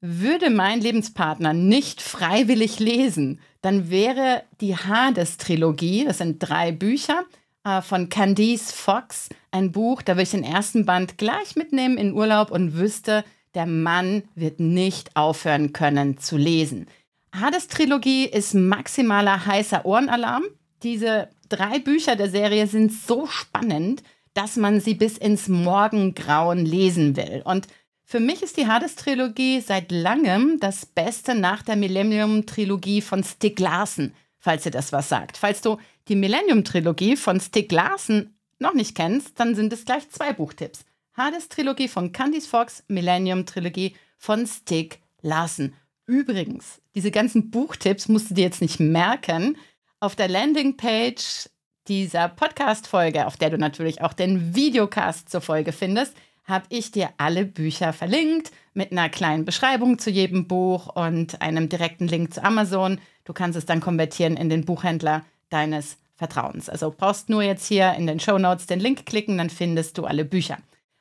Würde 0.00 0.50
mein 0.50 0.80
Lebenspartner 0.80 1.52
nicht 1.52 2.00
freiwillig 2.00 2.78
lesen, 2.78 3.40
dann 3.60 3.90
wäre 3.90 4.44
die 4.60 4.76
Hades-Trilogie, 4.76 6.04
das 6.04 6.18
sind 6.18 6.38
drei 6.38 6.72
Bücher, 6.72 7.24
äh, 7.66 7.82
von 7.82 8.08
Candice 8.08 8.72
Fox, 8.72 9.28
ein 9.50 9.72
Buch, 9.72 10.00
da 10.00 10.12
würde 10.12 10.22
ich 10.22 10.30
den 10.30 10.44
ersten 10.44 10.86
Band 10.86 11.18
gleich 11.18 11.56
mitnehmen 11.56 11.98
in 11.98 12.14
Urlaub 12.14 12.50
und 12.52 12.76
wüsste, 12.76 13.24
der 13.54 13.66
Mann 13.66 14.22
wird 14.34 14.60
nicht 14.60 15.16
aufhören 15.16 15.72
können 15.72 16.18
zu 16.18 16.36
lesen. 16.36 16.86
Hades-Trilogie 17.34 18.26
ist 18.26 18.54
maximaler 18.54 19.46
heißer 19.46 19.84
Ohrenalarm. 19.84 20.44
Diese 20.82 21.28
drei 21.48 21.78
Bücher 21.78 22.16
der 22.16 22.30
Serie 22.30 22.66
sind 22.66 22.92
so 22.92 23.26
spannend, 23.26 24.02
dass 24.34 24.56
man 24.56 24.80
sie 24.80 24.94
bis 24.94 25.18
ins 25.18 25.48
Morgengrauen 25.48 26.64
lesen 26.64 27.16
will. 27.16 27.42
Und 27.44 27.66
für 28.04 28.20
mich 28.20 28.42
ist 28.42 28.56
die 28.56 28.66
Hades-Trilogie 28.66 29.60
seit 29.60 29.90
langem 29.90 30.60
das 30.60 30.86
Beste 30.86 31.34
nach 31.34 31.62
der 31.62 31.76
Millennium-Trilogie 31.76 33.00
von 33.00 33.24
Stieg 33.24 33.58
Larsen, 33.58 34.14
falls 34.38 34.64
ihr 34.66 34.72
das 34.72 34.92
was 34.92 35.08
sagt. 35.08 35.36
Falls 35.36 35.62
du 35.62 35.78
die 36.08 36.16
Millennium-Trilogie 36.16 37.16
von 37.16 37.40
Stieg 37.40 37.72
Larsen 37.72 38.38
noch 38.58 38.74
nicht 38.74 38.94
kennst, 38.94 39.38
dann 39.40 39.54
sind 39.54 39.72
es 39.72 39.84
gleich 39.84 40.08
zwei 40.10 40.32
Buchtipps. 40.32 40.84
Hades-Trilogie 41.16 41.88
von 41.88 42.12
Candice 42.12 42.46
Fox, 42.46 42.84
Millennium-Trilogie 42.88 43.94
von 44.18 44.46
Stieg 44.46 45.00
Larsen. 45.22 45.74
Übrigens, 46.06 46.80
diese 46.94 47.10
ganzen 47.10 47.50
Buchtipps 47.50 48.08
musst 48.08 48.30
du 48.30 48.34
dir 48.34 48.44
jetzt 48.44 48.62
nicht 48.62 48.78
merken. 48.78 49.56
Auf 49.98 50.14
der 50.14 50.28
Landingpage 50.28 51.48
dieser 51.88 52.28
Podcast-Folge, 52.28 53.26
auf 53.26 53.36
der 53.36 53.50
du 53.50 53.58
natürlich 53.58 54.02
auch 54.02 54.12
den 54.12 54.54
Videocast 54.54 55.28
zur 55.28 55.40
Folge 55.40 55.72
findest, 55.72 56.16
habe 56.44 56.66
ich 56.68 56.92
dir 56.92 57.10
alle 57.18 57.44
Bücher 57.44 57.92
verlinkt 57.92 58.52
mit 58.72 58.92
einer 58.92 59.08
kleinen 59.08 59.44
Beschreibung 59.44 59.98
zu 59.98 60.10
jedem 60.10 60.46
Buch 60.46 60.94
und 60.94 61.42
einem 61.42 61.68
direkten 61.68 62.06
Link 62.06 62.34
zu 62.34 62.44
Amazon. 62.44 63.00
Du 63.24 63.32
kannst 63.32 63.58
es 63.58 63.66
dann 63.66 63.80
konvertieren 63.80 64.36
in 64.36 64.48
den 64.48 64.64
Buchhändler 64.64 65.24
deines 65.50 65.98
Vertrauens. 66.14 66.68
Also 66.68 66.94
brauchst 66.96 67.28
nur 67.28 67.42
jetzt 67.42 67.66
hier 67.66 67.94
in 67.94 68.06
den 68.06 68.20
Show 68.20 68.38
Notes 68.38 68.66
den 68.66 68.80
Link 68.80 69.06
klicken, 69.06 69.38
dann 69.38 69.50
findest 69.50 69.98
du 69.98 70.04
alle 70.04 70.24
Bücher. 70.24 70.58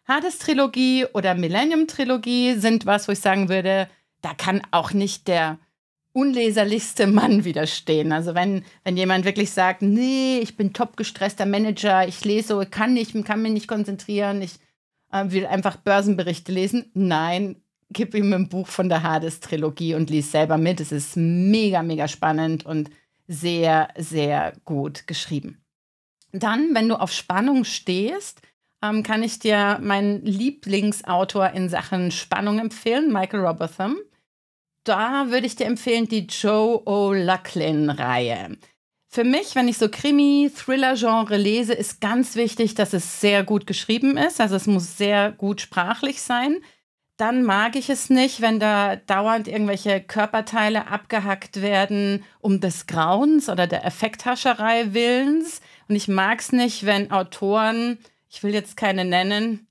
Hades 0.07 0.37
Trilogie 0.37 1.05
oder 1.13 1.33
Millennium 1.33 1.87
Trilogie 1.87 2.55
sind 2.55 2.85
was, 2.85 3.07
wo 3.07 3.13
ich 3.13 3.19
sagen 3.19 3.49
würde, 3.49 3.89
da 4.21 4.33
kann 4.33 4.61
auch 4.71 4.93
nicht 4.93 5.27
der 5.27 5.57
unleserlichste 6.11 7.07
Mann 7.07 7.43
widerstehen. 7.45 8.11
Also 8.11 8.35
wenn, 8.35 8.63
wenn 8.83 8.97
jemand 8.97 9.25
wirklich 9.25 9.51
sagt, 9.51 9.81
nee, 9.81 10.39
ich 10.39 10.57
bin 10.57 10.73
top 10.73 10.97
gestresster 10.97 11.45
Manager, 11.45 12.07
ich 12.07 12.23
lese, 12.23 12.65
kann 12.65 12.93
nicht, 12.93 13.13
kann 13.25 13.41
mich 13.41 13.51
nicht 13.53 13.67
konzentrieren, 13.67 14.41
ich 14.41 14.59
äh, 15.11 15.25
will 15.29 15.45
einfach 15.45 15.77
Börsenberichte 15.77 16.51
lesen. 16.51 16.89
Nein, 16.93 17.57
gib 17.89 18.15
ihm 18.15 18.31
ein 18.33 18.49
Buch 18.49 18.67
von 18.67 18.89
der 18.89 19.03
Hades-Trilogie 19.03 19.95
und 19.95 20.09
lies 20.09 20.31
selber 20.31 20.57
mit. 20.57 20.79
Es 20.79 20.91
ist 20.91 21.17
mega, 21.17 21.83
mega 21.83 22.07
spannend 22.07 22.65
und 22.65 22.89
sehr, 23.27 23.89
sehr 23.97 24.53
gut 24.65 25.07
geschrieben. 25.07 25.63
Dann, 26.31 26.73
wenn 26.73 26.89
du 26.89 26.95
auf 26.99 27.11
Spannung 27.11 27.63
stehst, 27.63 28.41
ähm, 28.83 29.03
kann 29.03 29.23
ich 29.23 29.39
dir 29.39 29.79
meinen 29.81 30.23
Lieblingsautor 30.25 31.49
in 31.51 31.69
Sachen 31.69 32.11
Spannung 32.11 32.59
empfehlen, 32.59 33.11
Michael 33.11 33.45
Robotham. 33.45 33.97
Da 34.83 35.29
würde 35.29 35.47
ich 35.47 35.55
dir 35.55 35.65
empfehlen 35.65 36.07
die 36.07 36.27
Joe 36.27 36.83
O'Loughlin-Reihe. 36.85 38.57
Für 39.07 39.23
mich, 39.23 39.55
wenn 39.55 39.69
ich 39.69 39.77
so 39.77 39.89
Krimi-Thriller-Genre 39.89 41.37
lese, 41.37 41.73
ist 41.73 42.01
ganz 42.01 42.35
wichtig, 42.35 42.75
dass 42.75 42.93
es 42.93 43.21
sehr 43.21 43.43
gut 43.43 43.65
geschrieben 43.65 44.17
ist. 44.17 44.41
Also 44.41 44.55
es 44.55 44.67
muss 44.67 44.97
sehr 44.97 45.31
gut 45.31 45.61
sprachlich 45.61 46.21
sein 46.21 46.57
dann 47.17 47.43
mag 47.43 47.75
ich 47.77 47.89
es 47.89 48.09
nicht, 48.09 48.41
wenn 48.41 48.59
da 48.59 48.97
dauernd 48.97 49.47
irgendwelche 49.47 50.01
Körperteile 50.01 50.87
abgehackt 50.87 51.61
werden 51.61 52.23
um 52.41 52.59
des 52.59 52.87
Grauens 52.87 53.47
oder 53.47 53.67
der 53.67 53.85
Effekthascherei 53.85 54.93
willens. 54.93 55.61
Und 55.87 55.95
ich 55.95 56.07
mag 56.07 56.39
es 56.39 56.51
nicht, 56.51 56.85
wenn 56.85 57.11
Autoren, 57.11 57.99
ich 58.29 58.43
will 58.43 58.53
jetzt 58.53 58.75
keine 58.75 59.05
nennen, 59.05 59.67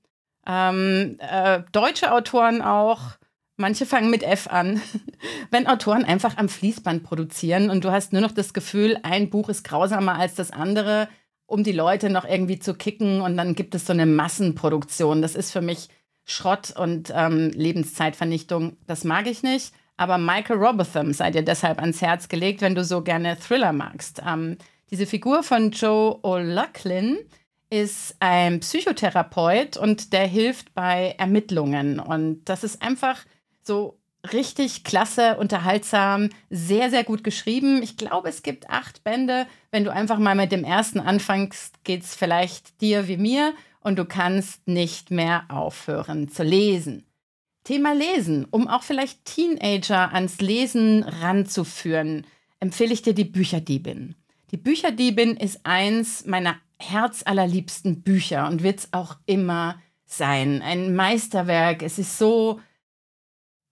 ähm, 0.47 1.17
äh, 1.19 1.61
deutsche 1.71 2.11
Autoren 2.11 2.61
auch, 2.63 3.17
manche 3.57 3.85
fangen 3.85 4.09
mit 4.09 4.23
F 4.23 4.47
an, 4.47 4.81
wenn 5.51 5.67
Autoren 5.67 6.03
einfach 6.03 6.37
am 6.37 6.49
Fließband 6.49 7.03
produzieren 7.03 7.69
und 7.69 7.83
du 7.83 7.91
hast 7.91 8.11
nur 8.11 8.21
noch 8.21 8.31
das 8.31 8.53
Gefühl, 8.53 8.97
ein 9.03 9.29
Buch 9.29 9.49
ist 9.49 9.63
grausamer 9.63 10.15
als 10.15 10.33
das 10.33 10.51
andere, 10.51 11.09
um 11.45 11.63
die 11.63 11.71
Leute 11.71 12.09
noch 12.09 12.25
irgendwie 12.25 12.57
zu 12.57 12.73
kicken 12.73 13.21
und 13.21 13.37
dann 13.37 13.53
gibt 13.53 13.75
es 13.75 13.85
so 13.85 13.93
eine 13.93 14.07
Massenproduktion. 14.07 15.21
Das 15.21 15.35
ist 15.35 15.51
für 15.51 15.61
mich 15.61 15.89
Schrott 16.25 16.73
und 16.75 17.13
ähm, 17.15 17.51
Lebenszeitvernichtung, 17.51 18.77
das 18.87 19.03
mag 19.03 19.27
ich 19.27 19.43
nicht. 19.43 19.73
Aber 19.97 20.17
Michael 20.17 20.57
Robotham 20.57 21.13
sei 21.13 21.31
dir 21.31 21.43
deshalb 21.43 21.79
ans 21.79 22.01
Herz 22.01 22.27
gelegt, 22.27 22.61
wenn 22.61 22.75
du 22.75 22.83
so 22.83 23.01
gerne 23.01 23.37
Thriller 23.39 23.71
magst. 23.71 24.21
Ähm, 24.25 24.57
diese 24.91 25.05
Figur 25.05 25.43
von 25.43 25.71
Joe 25.71 26.19
O'Loughlin 26.21 27.17
ist 27.69 28.15
ein 28.19 28.59
Psychotherapeut 28.59 29.77
und 29.77 30.13
der 30.13 30.27
hilft 30.27 30.73
bei 30.73 31.15
Ermittlungen. 31.17 31.99
Und 31.99 32.45
das 32.45 32.63
ist 32.63 32.81
einfach 32.81 33.23
so 33.63 33.99
richtig 34.33 34.83
klasse, 34.83 35.37
unterhaltsam, 35.37 36.29
sehr, 36.49 36.89
sehr 36.89 37.03
gut 37.03 37.23
geschrieben. 37.23 37.81
Ich 37.81 37.97
glaube, 37.97 38.29
es 38.29 38.43
gibt 38.43 38.69
acht 38.69 39.03
Bände. 39.03 39.47
Wenn 39.71 39.83
du 39.83 39.91
einfach 39.91 40.19
mal 40.19 40.35
mit 40.35 40.51
dem 40.51 40.63
ersten 40.63 40.99
anfängst, 40.99 41.83
geht 41.83 42.03
es 42.03 42.15
vielleicht 42.15 42.81
dir 42.81 43.07
wie 43.07 43.17
mir 43.17 43.53
und 43.85 43.99
du 43.99 44.05
kannst 44.05 44.67
nicht 44.67 45.11
mehr 45.11 45.45
aufhören 45.47 46.27
zu 46.27 46.41
lesen. 46.41 47.05
Thema 47.63 47.93
Lesen, 47.93 48.47
um 48.49 48.67
auch 48.67 48.81
vielleicht 48.81 49.25
Teenager 49.25 50.11
ans 50.11 50.41
Lesen 50.41 51.03
ranzuführen, 51.03 52.25
empfehle 52.59 52.93
ich 52.93 53.03
dir 53.03 53.13
die 53.13 53.25
Bücherdiebin. 53.25 54.15
Die 54.49 54.57
Bücherdiebin 54.57 55.37
ist 55.37 55.59
eins 55.65 56.25
meiner 56.25 56.55
herzallerliebsten 56.79 58.01
Bücher 58.01 58.47
und 58.47 58.63
wird 58.63 58.79
es 58.79 58.93
auch 58.93 59.17
immer 59.27 59.79
sein. 60.05 60.63
Ein 60.63 60.95
Meisterwerk. 60.95 61.83
Es 61.83 61.99
ist 61.99 62.17
so 62.17 62.59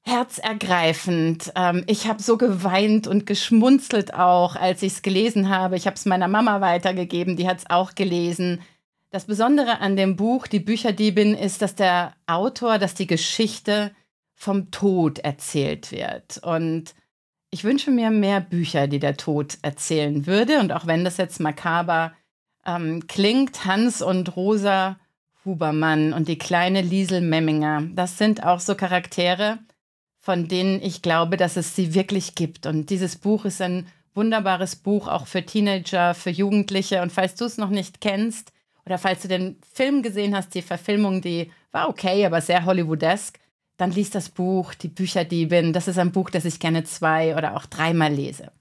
herzergreifend. 0.04 1.52
Ähm, 1.56 1.84
ich 1.88 2.08
habe 2.08 2.22
so 2.22 2.38
geweint 2.38 3.08
und 3.08 3.26
geschmunzelt 3.26 4.14
auch, 4.14 4.56
als 4.56 4.84
ich 4.84 4.94
es 4.94 5.02
gelesen 5.02 5.50
habe. 5.50 5.76
Ich 5.76 5.88
habe 5.88 5.96
es 5.96 6.06
meiner 6.06 6.28
Mama 6.28 6.62
weitergegeben, 6.62 7.36
die 7.36 7.48
hat 7.48 7.60
es 7.60 7.70
auch 7.70 7.96
gelesen. 7.96 8.62
Das 9.14 9.26
Besondere 9.26 9.80
an 9.80 9.96
dem 9.96 10.16
Buch 10.16 10.48
Die 10.48 10.60
Bücherdiebin 10.60 11.36
ist, 11.36 11.62
dass 11.62 11.76
der 11.76 12.16
Autor, 12.26 12.80
dass 12.80 12.96
die 12.96 13.06
Geschichte 13.06 13.92
vom 14.34 14.72
Tod 14.72 15.20
erzählt 15.20 15.92
wird. 15.92 16.40
Und 16.40 16.96
ich 17.52 17.64
wünsche 17.64 17.92
mir 17.92 18.10
mehr 18.10 18.42
Bücher, 18.42 18.88
die 18.88 18.98
der 18.98 19.16
Tod 19.16 19.60
erzählen 19.62 20.26
würde. 20.26 20.60
Und 20.60 20.72
auch 20.72 20.88
wenn 20.88 21.04
das 21.04 21.18
jetzt 21.18 21.40
makaber 21.40 22.14
ähm, 22.66 23.06
klingt, 23.06 23.66
Hans 23.66 24.02
und 24.02 24.36
Rosa 24.36 24.98
Hubermann 25.46 26.12
und 26.12 26.28
die 26.28 26.40
kleine 26.40 26.82
Liesel 26.82 27.22
Memminger, 27.22 27.84
das 27.94 28.18
sind 28.18 28.44
auch 28.44 28.60
so 28.60 28.74
Charaktere, 28.74 29.60
von 30.18 30.48
denen 30.48 30.82
ich 30.82 31.04
glaube, 31.04 31.38
dass 31.38 31.56
es 31.56 31.76
sie 31.76 31.94
wirklich 31.94 32.34
gibt. 32.34 32.66
Und 32.66 32.90
dieses 32.90 33.18
Buch 33.18 33.46
ist 33.46 33.62
ein 33.62 33.86
wunderbares 34.16 34.76
Buch 34.76 35.08
auch 35.08 35.28
für 35.28 35.46
Teenager, 35.46 36.16
für 36.16 36.32
Jugendliche. 36.32 37.04
Und 37.04 37.12
falls 37.12 37.36
du 37.36 37.46
es 37.46 37.60
noch 37.60 37.70
nicht 37.70 38.02
kennst 38.02 38.52
oder 38.86 38.98
falls 38.98 39.22
du 39.22 39.28
den 39.28 39.58
Film 39.74 40.04
gesehen 40.04 40.36
hast, 40.36 40.54
die 40.56 40.62
Verfilmung, 40.62 41.22
die 41.22 41.52
war 41.72 41.90
okay, 41.90 42.26
aber 42.26 42.42
sehr 42.42 42.66
Hollywoodesk, 42.66 43.40
dann 43.78 43.92
liest 43.92 44.16
das 44.16 44.30
Buch 44.30 44.74
Die 44.74 44.88
Bücherdiebin. 44.88 45.74
Das 45.74 45.88
ist 45.88 45.98
ein 45.98 46.12
Buch, 46.12 46.30
das 46.30 46.46
ich 46.46 46.60
gerne 46.60 46.84
zwei 46.84 47.36
oder 47.36 47.56
auch 47.56 47.66
dreimal 47.66 48.14
lese. 48.14 48.52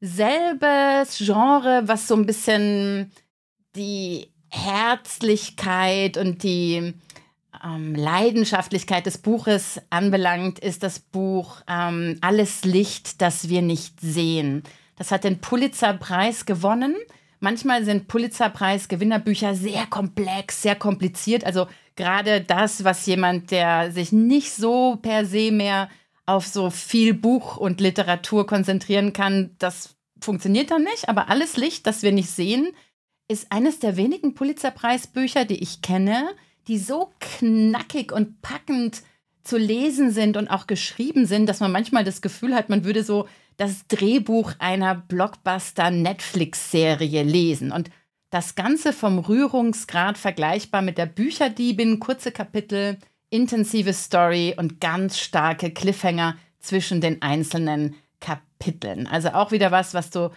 Selbes 0.00 1.18
Genre, 1.18 1.82
was 1.86 2.08
so 2.08 2.16
ein 2.16 2.26
bisschen 2.26 3.12
die 3.76 4.32
Herzlichkeit 4.48 6.16
und 6.16 6.42
die 6.42 6.94
ähm, 7.64 7.94
Leidenschaftlichkeit 7.94 9.06
des 9.06 9.18
Buches 9.18 9.80
anbelangt, 9.90 10.58
ist 10.58 10.82
das 10.82 10.98
Buch 10.98 11.62
ähm, 11.68 12.18
Alles 12.20 12.64
Licht, 12.64 13.22
das 13.22 13.48
wir 13.48 13.62
nicht 13.62 14.00
sehen. 14.00 14.64
Das 14.96 15.12
hat 15.12 15.24
den 15.24 15.40
Pulitzerpreis 15.40 16.46
gewonnen. 16.46 16.96
Manchmal 17.44 17.84
sind 17.84 18.06
Pulitzerpreis-Gewinnerbücher 18.06 19.56
sehr 19.56 19.86
komplex, 19.86 20.62
sehr 20.62 20.76
kompliziert. 20.76 21.42
Also 21.42 21.66
gerade 21.96 22.40
das, 22.40 22.84
was 22.84 23.04
jemand, 23.04 23.50
der 23.50 23.90
sich 23.90 24.12
nicht 24.12 24.52
so 24.52 24.94
per 25.02 25.26
se 25.26 25.50
mehr 25.50 25.88
auf 26.24 26.46
so 26.46 26.70
viel 26.70 27.14
Buch 27.14 27.56
und 27.56 27.80
Literatur 27.80 28.46
konzentrieren 28.46 29.12
kann, 29.12 29.56
das 29.58 29.96
funktioniert 30.20 30.70
dann 30.70 30.84
nicht. 30.84 31.08
Aber 31.08 31.30
alles 31.30 31.56
Licht, 31.56 31.88
das 31.88 32.04
wir 32.04 32.12
nicht 32.12 32.30
sehen, 32.30 32.68
ist 33.26 33.50
eines 33.50 33.80
der 33.80 33.96
wenigen 33.96 34.34
Pulitzerpreisbücher, 34.34 35.44
die 35.44 35.60
ich 35.60 35.82
kenne, 35.82 36.28
die 36.68 36.78
so 36.78 37.10
knackig 37.18 38.12
und 38.12 38.40
packend 38.40 39.02
zu 39.42 39.58
lesen 39.58 40.12
sind 40.12 40.36
und 40.36 40.46
auch 40.46 40.68
geschrieben 40.68 41.26
sind, 41.26 41.48
dass 41.48 41.58
man 41.58 41.72
manchmal 41.72 42.04
das 42.04 42.22
Gefühl 42.22 42.54
hat, 42.54 42.68
man 42.68 42.84
würde 42.84 43.02
so 43.02 43.26
das 43.62 43.86
Drehbuch 43.86 44.52
einer 44.58 44.96
Blockbuster-Netflix-Serie 44.96 47.22
lesen. 47.22 47.70
Und 47.70 47.90
das 48.30 48.56
Ganze 48.56 48.92
vom 48.92 49.20
Rührungsgrad 49.20 50.18
vergleichbar 50.18 50.82
mit 50.82 50.98
der 50.98 51.06
Bücherdiebin, 51.06 52.00
kurze 52.00 52.32
Kapitel, 52.32 52.98
intensive 53.30 53.92
Story 53.92 54.56
und 54.56 54.80
ganz 54.80 55.20
starke 55.20 55.70
Cliffhanger 55.70 56.34
zwischen 56.58 57.00
den 57.00 57.22
einzelnen 57.22 57.94
Kapiteln. 58.18 59.06
Also 59.06 59.28
auch 59.28 59.52
wieder 59.52 59.70
was, 59.70 59.94
was 59.94 60.10
du 60.10 60.32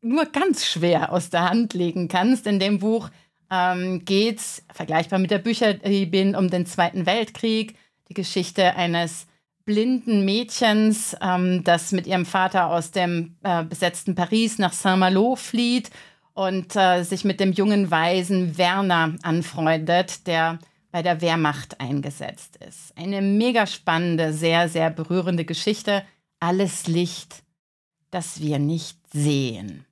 nur 0.00 0.26
ganz 0.26 0.64
schwer 0.64 1.12
aus 1.12 1.30
der 1.30 1.50
Hand 1.50 1.74
legen 1.74 2.06
kannst. 2.06 2.46
In 2.46 2.60
dem 2.60 2.78
Buch 2.78 3.10
ähm, 3.50 4.04
geht 4.04 4.38
es, 4.38 4.64
vergleichbar 4.72 5.18
mit 5.18 5.32
der 5.32 5.38
Bücherdiebin, 5.38 6.36
um 6.36 6.48
den 6.48 6.64
Zweiten 6.64 7.06
Weltkrieg, 7.06 7.74
die 8.08 8.14
Geschichte 8.14 8.76
eines 8.76 9.26
blinden 9.68 10.24
Mädchens, 10.24 11.14
ähm, 11.20 11.62
das 11.62 11.92
mit 11.92 12.06
ihrem 12.06 12.24
Vater 12.24 12.70
aus 12.70 12.90
dem 12.90 13.36
äh, 13.42 13.62
besetzten 13.64 14.14
Paris 14.14 14.58
nach 14.58 14.72
Saint-Malo 14.72 15.36
flieht 15.36 15.90
und 16.32 16.74
äh, 16.74 17.02
sich 17.02 17.26
mit 17.26 17.38
dem 17.38 17.52
jungen 17.52 17.90
Weisen 17.90 18.56
Werner 18.56 19.16
anfreundet, 19.22 20.26
der 20.26 20.58
bei 20.90 21.02
der 21.02 21.20
Wehrmacht 21.20 21.82
eingesetzt 21.82 22.56
ist. 22.66 22.96
Eine 22.96 23.20
mega 23.20 23.66
spannende, 23.66 24.32
sehr, 24.32 24.70
sehr 24.70 24.88
berührende 24.88 25.44
Geschichte. 25.44 26.02
Alles 26.40 26.86
Licht, 26.86 27.42
das 28.10 28.40
wir 28.40 28.58
nicht 28.58 28.96
sehen. 29.12 29.84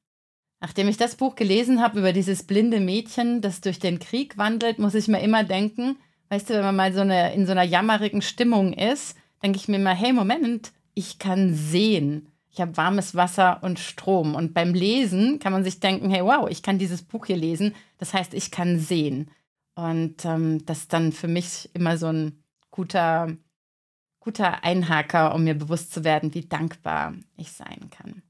Nachdem 0.59 0.89
ich 0.89 0.97
das 0.97 1.17
Buch 1.17 1.35
gelesen 1.35 1.83
habe 1.83 1.99
über 1.99 2.15
dieses 2.15 2.45
blinde 2.45 2.81
Mädchen, 2.81 3.43
das 3.43 3.61
durch 3.61 3.79
den 3.79 3.99
Krieg 3.99 4.39
wandelt, 4.39 4.79
muss 4.79 4.95
ich 4.95 5.07
mir 5.07 5.21
immer 5.21 5.45
denken, 5.45 5.99
weißt 6.31 6.49
du, 6.49 6.55
wenn 6.55 6.65
man 6.65 6.77
mal 6.77 6.95
so 6.95 7.01
eine, 7.01 7.35
in 7.35 7.45
so 7.45 7.53
einer 7.53 7.63
jammerigen 7.63 8.23
Stimmung 8.23 8.73
ist, 8.73 9.17
denke 9.43 9.59
ich 9.59 9.69
mir 9.69 9.77
immer, 9.77 9.95
hey, 9.95 10.13
Moment, 10.13 10.73
ich 10.95 11.19
kann 11.19 11.55
sehen. 11.55 12.29
Ich 12.51 12.61
habe 12.61 12.77
warmes 12.77 13.15
Wasser 13.15 13.63
und 13.63 13.79
Strom. 13.79 14.35
Und 14.35 14.55
beim 14.55 14.73
Lesen 14.73 15.39
kann 15.39 15.53
man 15.53 15.63
sich 15.63 15.79
denken, 15.79 16.11
hey, 16.11 16.25
wow, 16.25 16.49
ich 16.49 16.63
kann 16.63 16.79
dieses 16.79 17.03
Buch 17.03 17.27
hier 17.27 17.37
lesen. 17.37 17.75
Das 17.99 18.15
heißt, 18.15 18.33
ich 18.33 18.51
kann 18.51 18.79
sehen. 18.79 19.31
Und 19.75 20.25
ähm, 20.25 20.65
das 20.65 20.79
ist 20.79 20.93
dann 20.93 21.13
für 21.13 21.29
mich 21.29 21.69
immer 21.75 21.99
so 21.99 22.07
ein 22.07 22.43
guter, 22.71 23.37
guter 24.21 24.65
Einhaker, 24.65 25.35
um 25.35 25.45
mir 25.45 25.55
bewusst 25.55 25.93
zu 25.93 26.03
werden, 26.03 26.33
wie 26.33 26.47
dankbar 26.47 27.13
ich 27.37 27.53
sein 27.53 27.91
kann. 27.91 28.23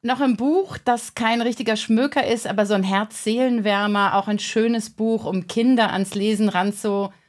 Noch 0.00 0.20
ein 0.20 0.36
Buch, 0.36 0.78
das 0.78 1.14
kein 1.14 1.42
richtiger 1.42 1.76
Schmöker 1.76 2.26
ist, 2.26 2.46
aber 2.46 2.64
so 2.64 2.74
ein 2.74 2.84
Herz-Seelenwärmer, 2.84 4.14
auch 4.14 4.28
ein 4.28 4.38
schönes 4.38 4.88
Buch, 4.88 5.24
um 5.24 5.46
Kinder 5.46 5.92
ans 5.92 6.14
Lesen 6.14 6.48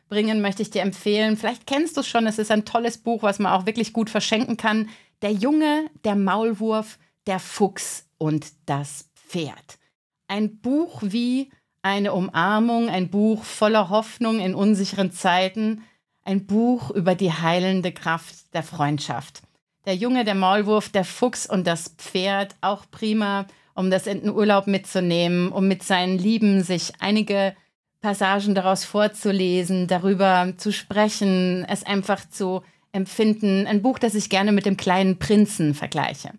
ranzubringen, 0.08 0.41
möchte 0.41 0.62
ich 0.62 0.70
dir 0.70 0.82
empfehlen. 0.82 1.38
Vielleicht 1.38 1.67
kennst 1.67 1.98
du 1.98 2.02
es 2.02 2.08
schon, 2.08 2.28
es 2.28 2.39
ist 2.39 2.52
ein 2.52 2.65
tolles 2.65 2.98
Buch, 2.98 3.24
was 3.24 3.39
man 3.39 3.52
auch 3.52 3.65
wirklich 3.65 3.93
gut 3.93 4.10
verschenken 4.10 4.58
kann. 4.58 4.89
Der 5.22 5.32
Junge, 5.32 5.89
der 6.04 6.15
Maulwurf, 6.15 6.98
der 7.26 7.39
Fuchs 7.39 8.06
und 8.17 8.48
das 8.65 9.10
Pferd. 9.15 9.78
Ein 10.28 10.60
Buch 10.60 11.02
wie 11.04 11.52
eine 11.82 12.13
Umarmung, 12.13 12.89
ein 12.89 13.10
Buch 13.10 13.43
voller 13.43 13.89
Hoffnung 13.89 14.39
in 14.39 14.56
unsicheren 14.56 15.12
Zeiten, 15.12 15.84
ein 16.24 16.46
Buch 16.46 16.91
über 16.91 17.15
die 17.15 17.32
heilende 17.32 17.91
Kraft 17.91 18.54
der 18.54 18.63
Freundschaft. 18.63 19.41
Der 19.86 19.96
Junge, 19.96 20.26
der 20.26 20.36
Maulwurf, 20.36 20.89
der 20.89 21.06
Fuchs 21.06 21.50
und 21.50 21.65
das 21.65 21.96
Pferd, 21.98 22.56
auch 22.60 22.86
prima, 22.91 23.46
um 23.74 23.89
das 23.89 24.08
in 24.08 24.22
den 24.22 24.32
Urlaub 24.32 24.67
mitzunehmen, 24.67 25.50
um 25.50 25.67
mit 25.67 25.84
seinen 25.84 26.17
Lieben 26.17 26.63
sich 26.63 26.93
einige 27.00 27.56
Passagen 28.02 28.56
daraus 28.56 28.86
vorzulesen, 28.86 29.88
darüber 29.88 30.54
zu 30.58 30.72
sprechen, 30.72 31.66
es 31.68 31.84
einfach 31.84 32.28
zu 32.30 32.62
empfinden. 32.92 33.68
Ein 33.68 33.82
Buch, 33.82 34.00
das 34.00 34.16
ich 34.16 34.30
gerne 34.30 34.52
mit 34.52 34.66
dem 34.66 34.78
kleinen 34.78 35.20
Prinzen 35.20 35.74
vergleiche. 35.74 36.32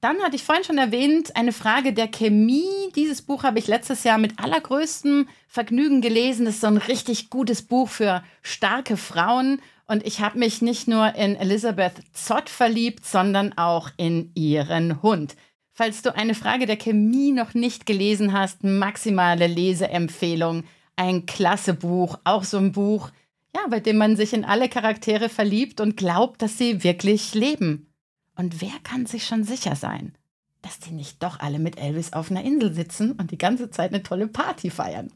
Dann 0.00 0.22
hatte 0.22 0.36
ich 0.36 0.44
vorhin 0.44 0.64
schon 0.64 0.78
erwähnt, 0.78 1.36
eine 1.36 1.52
Frage 1.52 1.92
der 1.92 2.08
Chemie. 2.08 2.90
Dieses 2.96 3.20
Buch 3.20 3.42
habe 3.42 3.58
ich 3.58 3.66
letztes 3.66 4.02
Jahr 4.02 4.16
mit 4.16 4.38
allergrößtem 4.38 5.28
Vergnügen 5.46 6.00
gelesen. 6.00 6.46
Das 6.46 6.54
ist 6.54 6.62
so 6.62 6.68
ein 6.68 6.78
richtig 6.78 7.28
gutes 7.28 7.60
Buch 7.60 7.88
für 7.88 8.22
starke 8.40 8.96
Frauen. 8.96 9.60
Und 9.86 10.06
ich 10.06 10.20
habe 10.20 10.38
mich 10.38 10.62
nicht 10.62 10.88
nur 10.88 11.14
in 11.16 11.36
Elizabeth 11.36 12.00
Zott 12.14 12.48
verliebt, 12.48 13.04
sondern 13.04 13.58
auch 13.58 13.90
in 13.98 14.30
ihren 14.34 15.02
Hund. 15.02 15.36
Falls 15.72 16.00
du 16.00 16.14
eine 16.14 16.34
Frage 16.34 16.64
der 16.64 16.76
Chemie 16.76 17.32
noch 17.32 17.52
nicht 17.54 17.84
gelesen 17.84 18.32
hast, 18.32 18.64
maximale 18.64 19.46
Leseempfehlung. 19.46 20.64
Ein 21.00 21.24
klasse 21.24 21.72
Buch, 21.72 22.18
auch 22.24 22.44
so 22.44 22.58
ein 22.58 22.72
Buch, 22.72 23.10
ja, 23.56 23.62
bei 23.70 23.80
dem 23.80 23.96
man 23.96 24.16
sich 24.16 24.34
in 24.34 24.44
alle 24.44 24.68
Charaktere 24.68 25.30
verliebt 25.30 25.80
und 25.80 25.96
glaubt, 25.96 26.42
dass 26.42 26.58
sie 26.58 26.84
wirklich 26.84 27.32
leben. 27.32 27.90
Und 28.36 28.60
wer 28.60 28.74
kann 28.82 29.06
sich 29.06 29.26
schon 29.26 29.42
sicher 29.42 29.76
sein, 29.76 30.14
dass 30.60 30.78
die 30.78 30.90
nicht 30.90 31.22
doch 31.22 31.40
alle 31.40 31.58
mit 31.58 31.78
Elvis 31.78 32.12
auf 32.12 32.30
einer 32.30 32.44
Insel 32.44 32.74
sitzen 32.74 33.12
und 33.12 33.30
die 33.30 33.38
ganze 33.38 33.70
Zeit 33.70 33.94
eine 33.94 34.02
tolle 34.02 34.28
Party 34.28 34.68
feiern? 34.68 35.10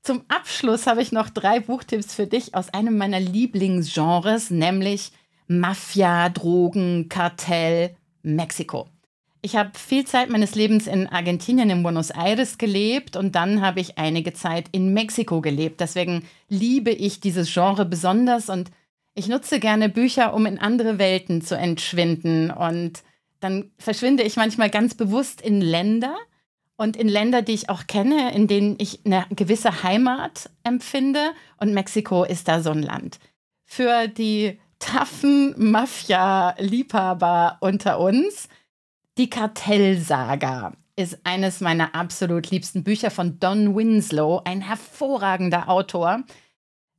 Zum 0.00 0.22
Abschluss 0.28 0.86
habe 0.86 1.02
ich 1.02 1.12
noch 1.12 1.28
drei 1.28 1.60
Buchtipps 1.60 2.14
für 2.14 2.26
dich 2.26 2.54
aus 2.54 2.72
einem 2.72 2.96
meiner 2.96 3.20
Lieblingsgenres, 3.20 4.48
nämlich 4.48 5.12
Mafia, 5.46 6.30
Drogen, 6.30 7.10
Kartell, 7.10 7.94
Mexiko. 8.22 8.88
Ich 9.40 9.56
habe 9.56 9.70
viel 9.78 10.04
Zeit 10.04 10.30
meines 10.30 10.54
Lebens 10.54 10.86
in 10.86 11.06
Argentinien, 11.06 11.70
in 11.70 11.82
Buenos 11.82 12.10
Aires 12.10 12.58
gelebt 12.58 13.16
und 13.16 13.34
dann 13.34 13.60
habe 13.60 13.80
ich 13.80 13.98
einige 13.98 14.32
Zeit 14.32 14.66
in 14.72 14.92
Mexiko 14.92 15.40
gelebt. 15.40 15.80
Deswegen 15.80 16.24
liebe 16.48 16.90
ich 16.90 17.20
dieses 17.20 17.52
Genre 17.52 17.84
besonders 17.84 18.48
und 18.48 18.70
ich 19.14 19.28
nutze 19.28 19.60
gerne 19.60 19.88
Bücher, 19.88 20.34
um 20.34 20.46
in 20.46 20.58
andere 20.58 20.98
Welten 20.98 21.42
zu 21.42 21.56
entschwinden. 21.56 22.50
Und 22.50 23.02
dann 23.40 23.70
verschwinde 23.78 24.22
ich 24.22 24.36
manchmal 24.36 24.70
ganz 24.70 24.94
bewusst 24.94 25.40
in 25.40 25.60
Länder, 25.60 26.16
und 26.78 26.96
in 26.96 27.08
Länder, 27.08 27.42
die 27.42 27.54
ich 27.54 27.68
auch 27.68 27.88
kenne, 27.88 28.32
in 28.34 28.46
denen 28.46 28.76
ich 28.78 29.00
eine 29.04 29.26
gewisse 29.30 29.82
Heimat 29.82 30.48
empfinde. 30.62 31.32
Und 31.58 31.74
Mexiko 31.74 32.22
ist 32.22 32.46
da 32.46 32.62
so 32.62 32.70
ein 32.70 32.82
Land. 32.82 33.18
Für 33.64 34.06
die 34.06 34.60
taffen 34.78 35.54
Mafia-Liebhaber 35.58 37.58
unter 37.60 37.98
uns, 37.98 38.48
die 39.18 39.28
Kartellsaga 39.28 40.72
ist 40.94 41.18
eines 41.24 41.60
meiner 41.60 41.94
absolut 41.94 42.50
liebsten 42.50 42.84
Bücher 42.84 43.10
von 43.10 43.40
Don 43.40 43.76
Winslow, 43.76 44.40
ein 44.44 44.60
hervorragender 44.60 45.68
Autor. 45.68 46.22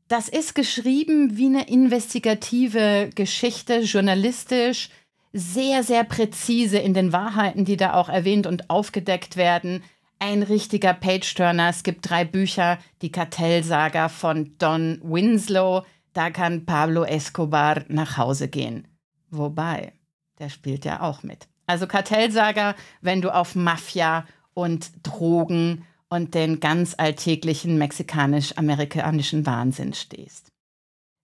Das 0.09 0.27
ist 0.27 0.53
geschrieben 0.53 1.37
wie 1.37 1.45
eine 1.45 1.69
investigative 1.69 3.09
Geschichte, 3.15 3.79
journalistisch, 3.81 4.89
sehr, 5.31 5.83
sehr 5.83 6.03
präzise 6.03 6.77
in 6.77 6.93
den 6.93 7.13
Wahrheiten, 7.13 7.63
die 7.63 7.77
da 7.77 7.93
auch 7.93 8.09
erwähnt 8.09 8.47
und 8.47 8.69
aufgedeckt 8.69 9.37
werden. 9.37 9.83
Ein 10.17 10.43
richtiger 10.43 10.93
Page-Turner. 10.93 11.69
Es 11.69 11.83
gibt 11.83 12.09
drei 12.09 12.25
Bücher, 12.25 12.79
die 13.01 13.11
Kartellsaga 13.11 14.09
von 14.09 14.55
Don 14.57 14.99
Winslow. 15.03 15.83
Da 16.13 16.31
kann 16.31 16.65
Pablo 16.65 17.03
Escobar 17.03 17.83
nach 17.87 18.17
Hause 18.17 18.49
gehen. 18.49 18.87
Wobei, 19.29 19.93
der 20.39 20.49
spielt 20.49 20.83
ja 20.83 21.01
auch 21.01 21.23
mit. 21.23 21.47
Also 21.69 21.85
Kartellsager, 21.85 22.73
wenn 23.01 23.21
du 23.21 23.31
auf 23.31 23.53
Mafia 23.53 24.25
und 24.55 24.89
Drogen 25.03 25.85
und 26.09 26.33
den 26.33 26.59
ganz 26.59 26.95
alltäglichen 26.97 27.77
mexikanisch-amerikanischen 27.77 29.45
Wahnsinn 29.45 29.93
stehst. 29.93 30.51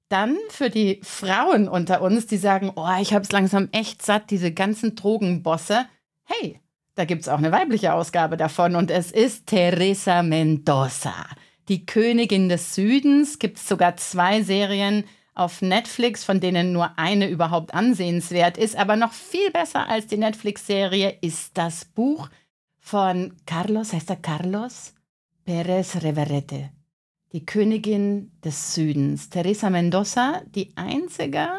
Dann 0.07 0.37
für 0.49 0.69
die 0.69 1.01
Frauen 1.01 1.67
unter 1.67 2.03
uns, 2.03 2.27
die 2.27 2.37
sagen, 2.37 2.71
oh, 2.75 2.87
ich 3.01 3.15
habe 3.15 3.23
es 3.23 3.31
langsam 3.31 3.69
echt 3.71 4.03
satt, 4.05 4.29
diese 4.29 4.51
ganzen 4.51 4.95
Drogenbosse. 4.95 5.87
Hey, 6.25 6.61
da 6.93 7.05
gibt 7.05 7.23
es 7.23 7.27
auch 7.27 7.39
eine 7.39 7.51
weibliche 7.51 7.95
Ausgabe 7.95 8.37
davon 8.37 8.75
und 8.75 8.91
es 8.91 9.11
ist 9.11 9.47
Teresa 9.47 10.21
Mendoza. 10.21 11.25
Die 11.69 11.87
Königin 11.87 12.49
des 12.49 12.75
Südens 12.75 13.39
gibt 13.39 13.57
es 13.57 13.67
sogar 13.67 13.97
zwei 13.97 14.43
Serien 14.43 15.05
auf 15.35 15.61
Netflix, 15.61 16.23
von 16.23 16.39
denen 16.39 16.71
nur 16.71 16.97
eine 16.97 17.29
überhaupt 17.29 17.73
ansehenswert 17.73 18.57
ist. 18.57 18.75
Aber 18.75 18.95
noch 18.95 19.13
viel 19.13 19.51
besser 19.51 19.87
als 19.87 20.07
die 20.07 20.17
Netflix-Serie 20.17 21.17
ist 21.21 21.57
das 21.57 21.85
Buch 21.85 22.29
von 22.79 23.35
Carlos, 23.45 23.93
heißt 23.93 24.09
er 24.09 24.15
Carlos? 24.15 24.93
Pérez 25.45 26.01
Reverete. 26.01 26.71
Die 27.33 27.45
Königin 27.45 28.31
des 28.43 28.73
Südens. 28.73 29.29
Teresa 29.29 29.69
Mendoza, 29.69 30.41
die 30.47 30.71
einzige 30.75 31.49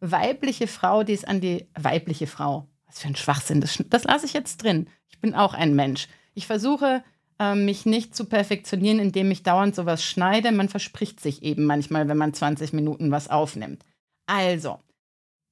weibliche 0.00 0.66
Frau, 0.66 1.04
die 1.04 1.12
es 1.12 1.24
an 1.24 1.40
die 1.40 1.68
weibliche 1.74 2.26
Frau. 2.26 2.68
Was 2.86 3.00
für 3.00 3.08
ein 3.08 3.16
Schwachsinn, 3.16 3.60
das, 3.60 3.82
das 3.90 4.04
lasse 4.04 4.26
ich 4.26 4.32
jetzt 4.32 4.62
drin. 4.62 4.88
Ich 5.08 5.20
bin 5.20 5.34
auch 5.34 5.52
ein 5.52 5.74
Mensch. 5.74 6.08
Ich 6.34 6.46
versuche 6.46 7.04
mich 7.54 7.86
nicht 7.86 8.16
zu 8.16 8.24
perfektionieren, 8.24 8.98
indem 8.98 9.30
ich 9.30 9.44
dauernd 9.44 9.74
sowas 9.74 10.02
schneide. 10.04 10.50
Man 10.50 10.68
verspricht 10.68 11.20
sich 11.20 11.42
eben 11.42 11.64
manchmal, 11.64 12.08
wenn 12.08 12.16
man 12.16 12.34
20 12.34 12.72
Minuten 12.72 13.10
was 13.10 13.30
aufnimmt. 13.30 13.84
Also, 14.26 14.80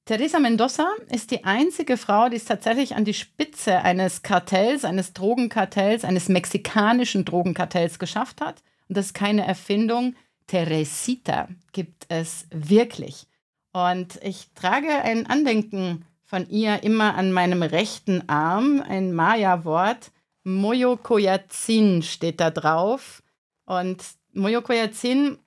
Teresa 0.07 0.39
Mendoza 0.39 0.87
ist 1.09 1.31
die 1.31 1.43
einzige 1.43 1.97
Frau, 1.97 2.29
die 2.29 2.37
es 2.37 2.45
tatsächlich 2.45 2.95
an 2.95 3.03
die 3.03 3.13
Spitze 3.13 3.79
eines 3.79 4.21
Kartells, 4.21 4.85
eines 4.85 5.11
Drogenkartells, 5.11 6.05
eines 6.05 6.29
mexikanischen 6.29 7.25
Drogenkartells 7.25 7.99
geschafft 7.99 8.39
hat. 8.39 8.63
Und 8.87 8.95
das 8.97 9.07
ist 9.07 9.13
keine 9.13 9.45
Erfindung. 9.45 10.15
Teresita 10.47 11.49
gibt 11.73 12.05
es 12.07 12.47
wirklich. 12.51 13.27
Und 13.73 14.17
ich 14.23 14.47
trage 14.55 14.89
ein 14.89 15.27
Andenken 15.27 16.05
von 16.23 16.49
ihr 16.49 16.83
immer 16.83 17.15
an 17.15 17.33
meinem 17.33 17.61
rechten 17.61 18.29
Arm, 18.29 18.81
ein 18.87 19.13
Maya-Wort, 19.13 20.11
Moyokoyazin 20.47 22.01
steht 22.01 22.39
da 22.39 22.51
drauf. 22.51 23.21
Und 23.65 24.03
Moyokoyazin 24.33 25.37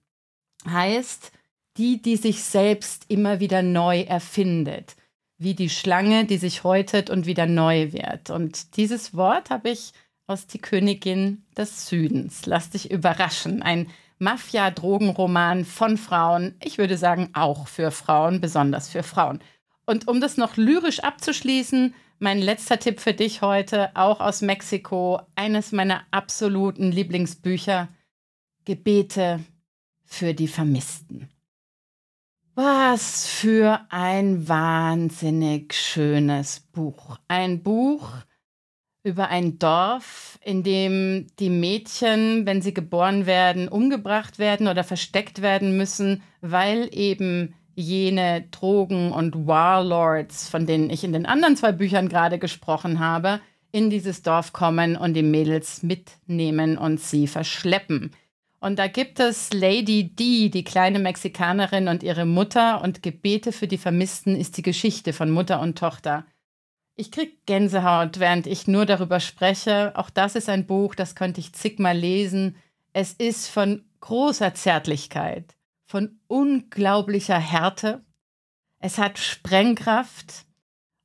heißt 0.68 1.32
die, 1.78 2.02
die 2.02 2.16
sich 2.16 2.44
selbst 2.44 3.06
immer 3.08 3.40
wieder 3.40 3.62
neu 3.62 4.02
erfindet. 4.02 4.96
Wie 5.38 5.54
die 5.54 5.70
Schlange, 5.70 6.26
die 6.26 6.36
sich 6.36 6.64
häutet 6.64 7.08
und 7.08 7.24
wieder 7.24 7.46
neu 7.46 7.92
wird. 7.92 8.28
Und 8.28 8.76
dieses 8.76 9.14
Wort 9.14 9.48
habe 9.48 9.70
ich 9.70 9.92
aus 10.26 10.46
Die 10.46 10.58
Königin 10.58 11.46
des 11.56 11.88
Südens. 11.88 12.44
Lass 12.44 12.68
dich 12.68 12.90
überraschen. 12.90 13.62
Ein 13.62 13.88
Mafia-Drogenroman 14.18 15.64
von 15.64 15.96
Frauen. 15.96 16.56
Ich 16.62 16.76
würde 16.76 16.98
sagen, 16.98 17.30
auch 17.32 17.68
für 17.68 17.90
Frauen, 17.90 18.42
besonders 18.42 18.90
für 18.90 19.02
Frauen. 19.02 19.40
Und 19.86 20.08
um 20.08 20.20
das 20.20 20.36
noch 20.36 20.58
lyrisch 20.58 21.00
abzuschließen, 21.00 21.94
mein 22.20 22.38
letzter 22.40 22.78
Tipp 22.78 23.00
für 23.00 23.14
dich 23.14 23.42
heute, 23.42 23.90
auch 23.96 24.20
aus 24.20 24.42
Mexiko, 24.42 25.20
eines 25.34 25.72
meiner 25.72 26.02
absoluten 26.10 26.92
Lieblingsbücher, 26.92 27.88
Gebete 28.66 29.40
für 30.04 30.34
die 30.34 30.48
Vermissten. 30.48 31.30
Was 32.54 33.26
für 33.26 33.80
ein 33.88 34.46
wahnsinnig 34.46 35.72
schönes 35.72 36.60
Buch. 36.60 37.16
Ein 37.26 37.62
Buch 37.62 38.12
über 39.02 39.28
ein 39.28 39.58
Dorf, 39.58 40.38
in 40.42 40.62
dem 40.62 41.28
die 41.38 41.48
Mädchen, 41.48 42.44
wenn 42.44 42.60
sie 42.60 42.74
geboren 42.74 43.24
werden, 43.24 43.66
umgebracht 43.66 44.38
werden 44.38 44.68
oder 44.68 44.84
versteckt 44.84 45.40
werden 45.40 45.78
müssen, 45.78 46.22
weil 46.42 46.90
eben 46.92 47.54
jene 47.74 48.42
Drogen- 48.50 49.12
und 49.12 49.46
Warlords, 49.46 50.48
von 50.48 50.66
denen 50.66 50.90
ich 50.90 51.04
in 51.04 51.12
den 51.12 51.26
anderen 51.26 51.56
zwei 51.56 51.72
Büchern 51.72 52.08
gerade 52.08 52.38
gesprochen 52.38 53.00
habe, 53.00 53.40
in 53.72 53.90
dieses 53.90 54.22
Dorf 54.22 54.52
kommen 54.52 54.96
und 54.96 55.14
die 55.14 55.22
Mädels 55.22 55.82
mitnehmen 55.82 56.76
und 56.76 57.00
sie 57.00 57.26
verschleppen. 57.26 58.12
Und 58.60 58.78
da 58.78 58.88
gibt 58.88 59.20
es 59.20 59.52
Lady 59.52 60.14
D, 60.14 60.50
die 60.50 60.64
kleine 60.64 60.98
Mexikanerin 60.98 61.88
und 61.88 62.02
ihre 62.02 62.26
Mutter 62.26 62.82
und 62.82 63.02
Gebete 63.02 63.52
für 63.52 63.66
die 63.66 63.78
Vermissten 63.78 64.36
ist 64.36 64.56
die 64.58 64.62
Geschichte 64.62 65.12
von 65.12 65.30
Mutter 65.30 65.60
und 65.60 65.78
Tochter. 65.78 66.26
Ich 66.94 67.10
krieg 67.10 67.46
Gänsehaut, 67.46 68.20
während 68.20 68.46
ich 68.46 68.66
nur 68.66 68.84
darüber 68.84 69.20
spreche. 69.20 69.92
Auch 69.94 70.10
das 70.10 70.34
ist 70.34 70.50
ein 70.50 70.66
Buch, 70.66 70.94
das 70.94 71.14
könnte 71.14 71.40
ich 71.40 71.54
zigmal 71.54 71.96
lesen. 71.96 72.56
Es 72.92 73.14
ist 73.14 73.48
von 73.48 73.84
großer 74.00 74.52
Zärtlichkeit 74.52 75.54
von 75.90 76.20
unglaublicher 76.28 77.40
Härte. 77.40 78.04
Es 78.78 78.96
hat 78.96 79.18
Sprengkraft 79.18 80.46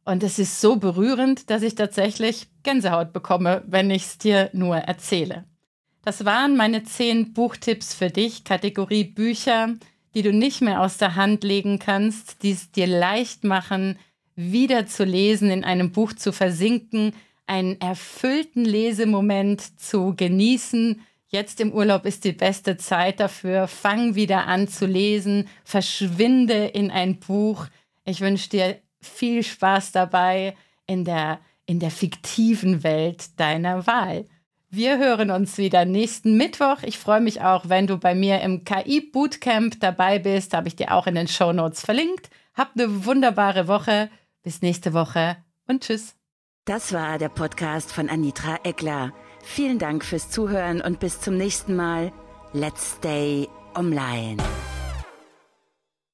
und 0.04 0.22
es 0.22 0.38
ist 0.38 0.62
so 0.62 0.76
berührend, 0.76 1.50
dass 1.50 1.64
ich 1.64 1.74
tatsächlich 1.74 2.50
Gänsehaut 2.62 3.12
bekomme, 3.12 3.64
wenn 3.66 3.90
ich 3.90 4.04
es 4.04 4.18
dir 4.20 4.52
nur 4.54 4.78
erzähle. 4.78 5.46
Das 6.04 6.24
waren 6.24 6.56
meine 6.56 6.84
zehn 6.84 7.34
Buchtipps 7.34 7.96
für 7.96 8.12
dich, 8.12 8.44
Kategorie 8.44 9.06
Bücher, 9.06 9.74
die 10.14 10.22
du 10.22 10.32
nicht 10.32 10.62
mehr 10.62 10.82
aus 10.82 10.98
der 10.98 11.16
Hand 11.16 11.44
legen 11.44 11.80
kannst, 11.80 12.44
die 12.44 12.52
es 12.52 12.72
dir 12.72 12.86
leicht 12.86 13.44
machen, 13.44 13.98
wieder 14.36 14.86
zu 14.86 15.04
lesen, 15.04 15.50
in 15.50 15.64
einem 15.64 15.94
Buch 15.94 16.14
zu 16.14 16.32
versinken, 16.32 17.14
einen 17.48 17.82
erfüllten 17.82 18.66
Lesemoment 18.66 19.80
zu 19.80 20.14
genießen, 20.16 21.02
Jetzt 21.28 21.60
im 21.60 21.74
Urlaub 21.74 22.06
ist 22.06 22.24
die 22.24 22.32
beste 22.32 22.78
Zeit 22.78 23.20
dafür. 23.20 23.68
Fang 23.68 24.16
wieder 24.16 24.48
an 24.48 24.68
zu 24.68 24.86
lesen, 24.86 25.48
verschwinde 25.64 26.66
in 26.66 26.92
ein 26.92 27.20
Buch. 27.20 27.68
Ich 28.04 28.22
wünsche 28.22 28.50
dir 28.50 28.80
viel 29.02 29.44
Spaß 29.44 29.92
dabei 29.92 30.56
in 30.86 31.04
der, 31.04 31.40
in 31.66 31.80
der 31.80 31.92
fiktiven 31.92 32.84
Welt 32.84 33.40
deiner 33.40 33.88
Wahl. 33.88 34.26
Wir 34.70 34.98
hören 34.98 35.32
uns 35.32 35.58
wieder 35.58 35.86
nächsten 35.86 36.38
Mittwoch. 36.38 36.84
Ich 36.84 36.98
freue 36.98 37.22
mich 37.22 37.42
auch, 37.42 37.70
wenn 37.70 37.88
du 37.88 37.98
bei 37.98 38.14
mir 38.14 38.42
im 38.42 38.66
KI 38.66 39.02
Bootcamp 39.02 39.80
dabei 39.80 40.20
bist. 40.20 40.54
Habe 40.54 40.68
ich 40.68 40.76
dir 40.76 40.92
auch 40.92 41.08
in 41.08 41.16
den 41.16 41.28
Show 41.28 41.54
Notes 41.54 41.82
verlinkt. 41.82 42.30
Hab 42.54 42.72
eine 42.76 43.06
wunderbare 43.06 43.68
Woche. 43.68 44.10
Bis 44.44 44.62
nächste 44.62 44.94
Woche 44.94 45.38
und 45.68 45.84
tschüss. 45.84 46.16
Das 46.66 46.94
war 46.94 47.18
der 47.18 47.30
Podcast 47.30 47.92
von 47.92 48.10
Anitra 48.10 48.60
Eckler. 48.64 49.14
Vielen 49.48 49.80
Dank 49.80 50.04
fürs 50.04 50.30
Zuhören 50.32 50.82
und 50.82 51.00
bis 51.00 51.22
zum 51.22 51.38
nächsten 51.38 51.76
Mal. 51.76 52.12
Let's 52.52 52.96
stay 52.98 53.48
online. 53.76 54.38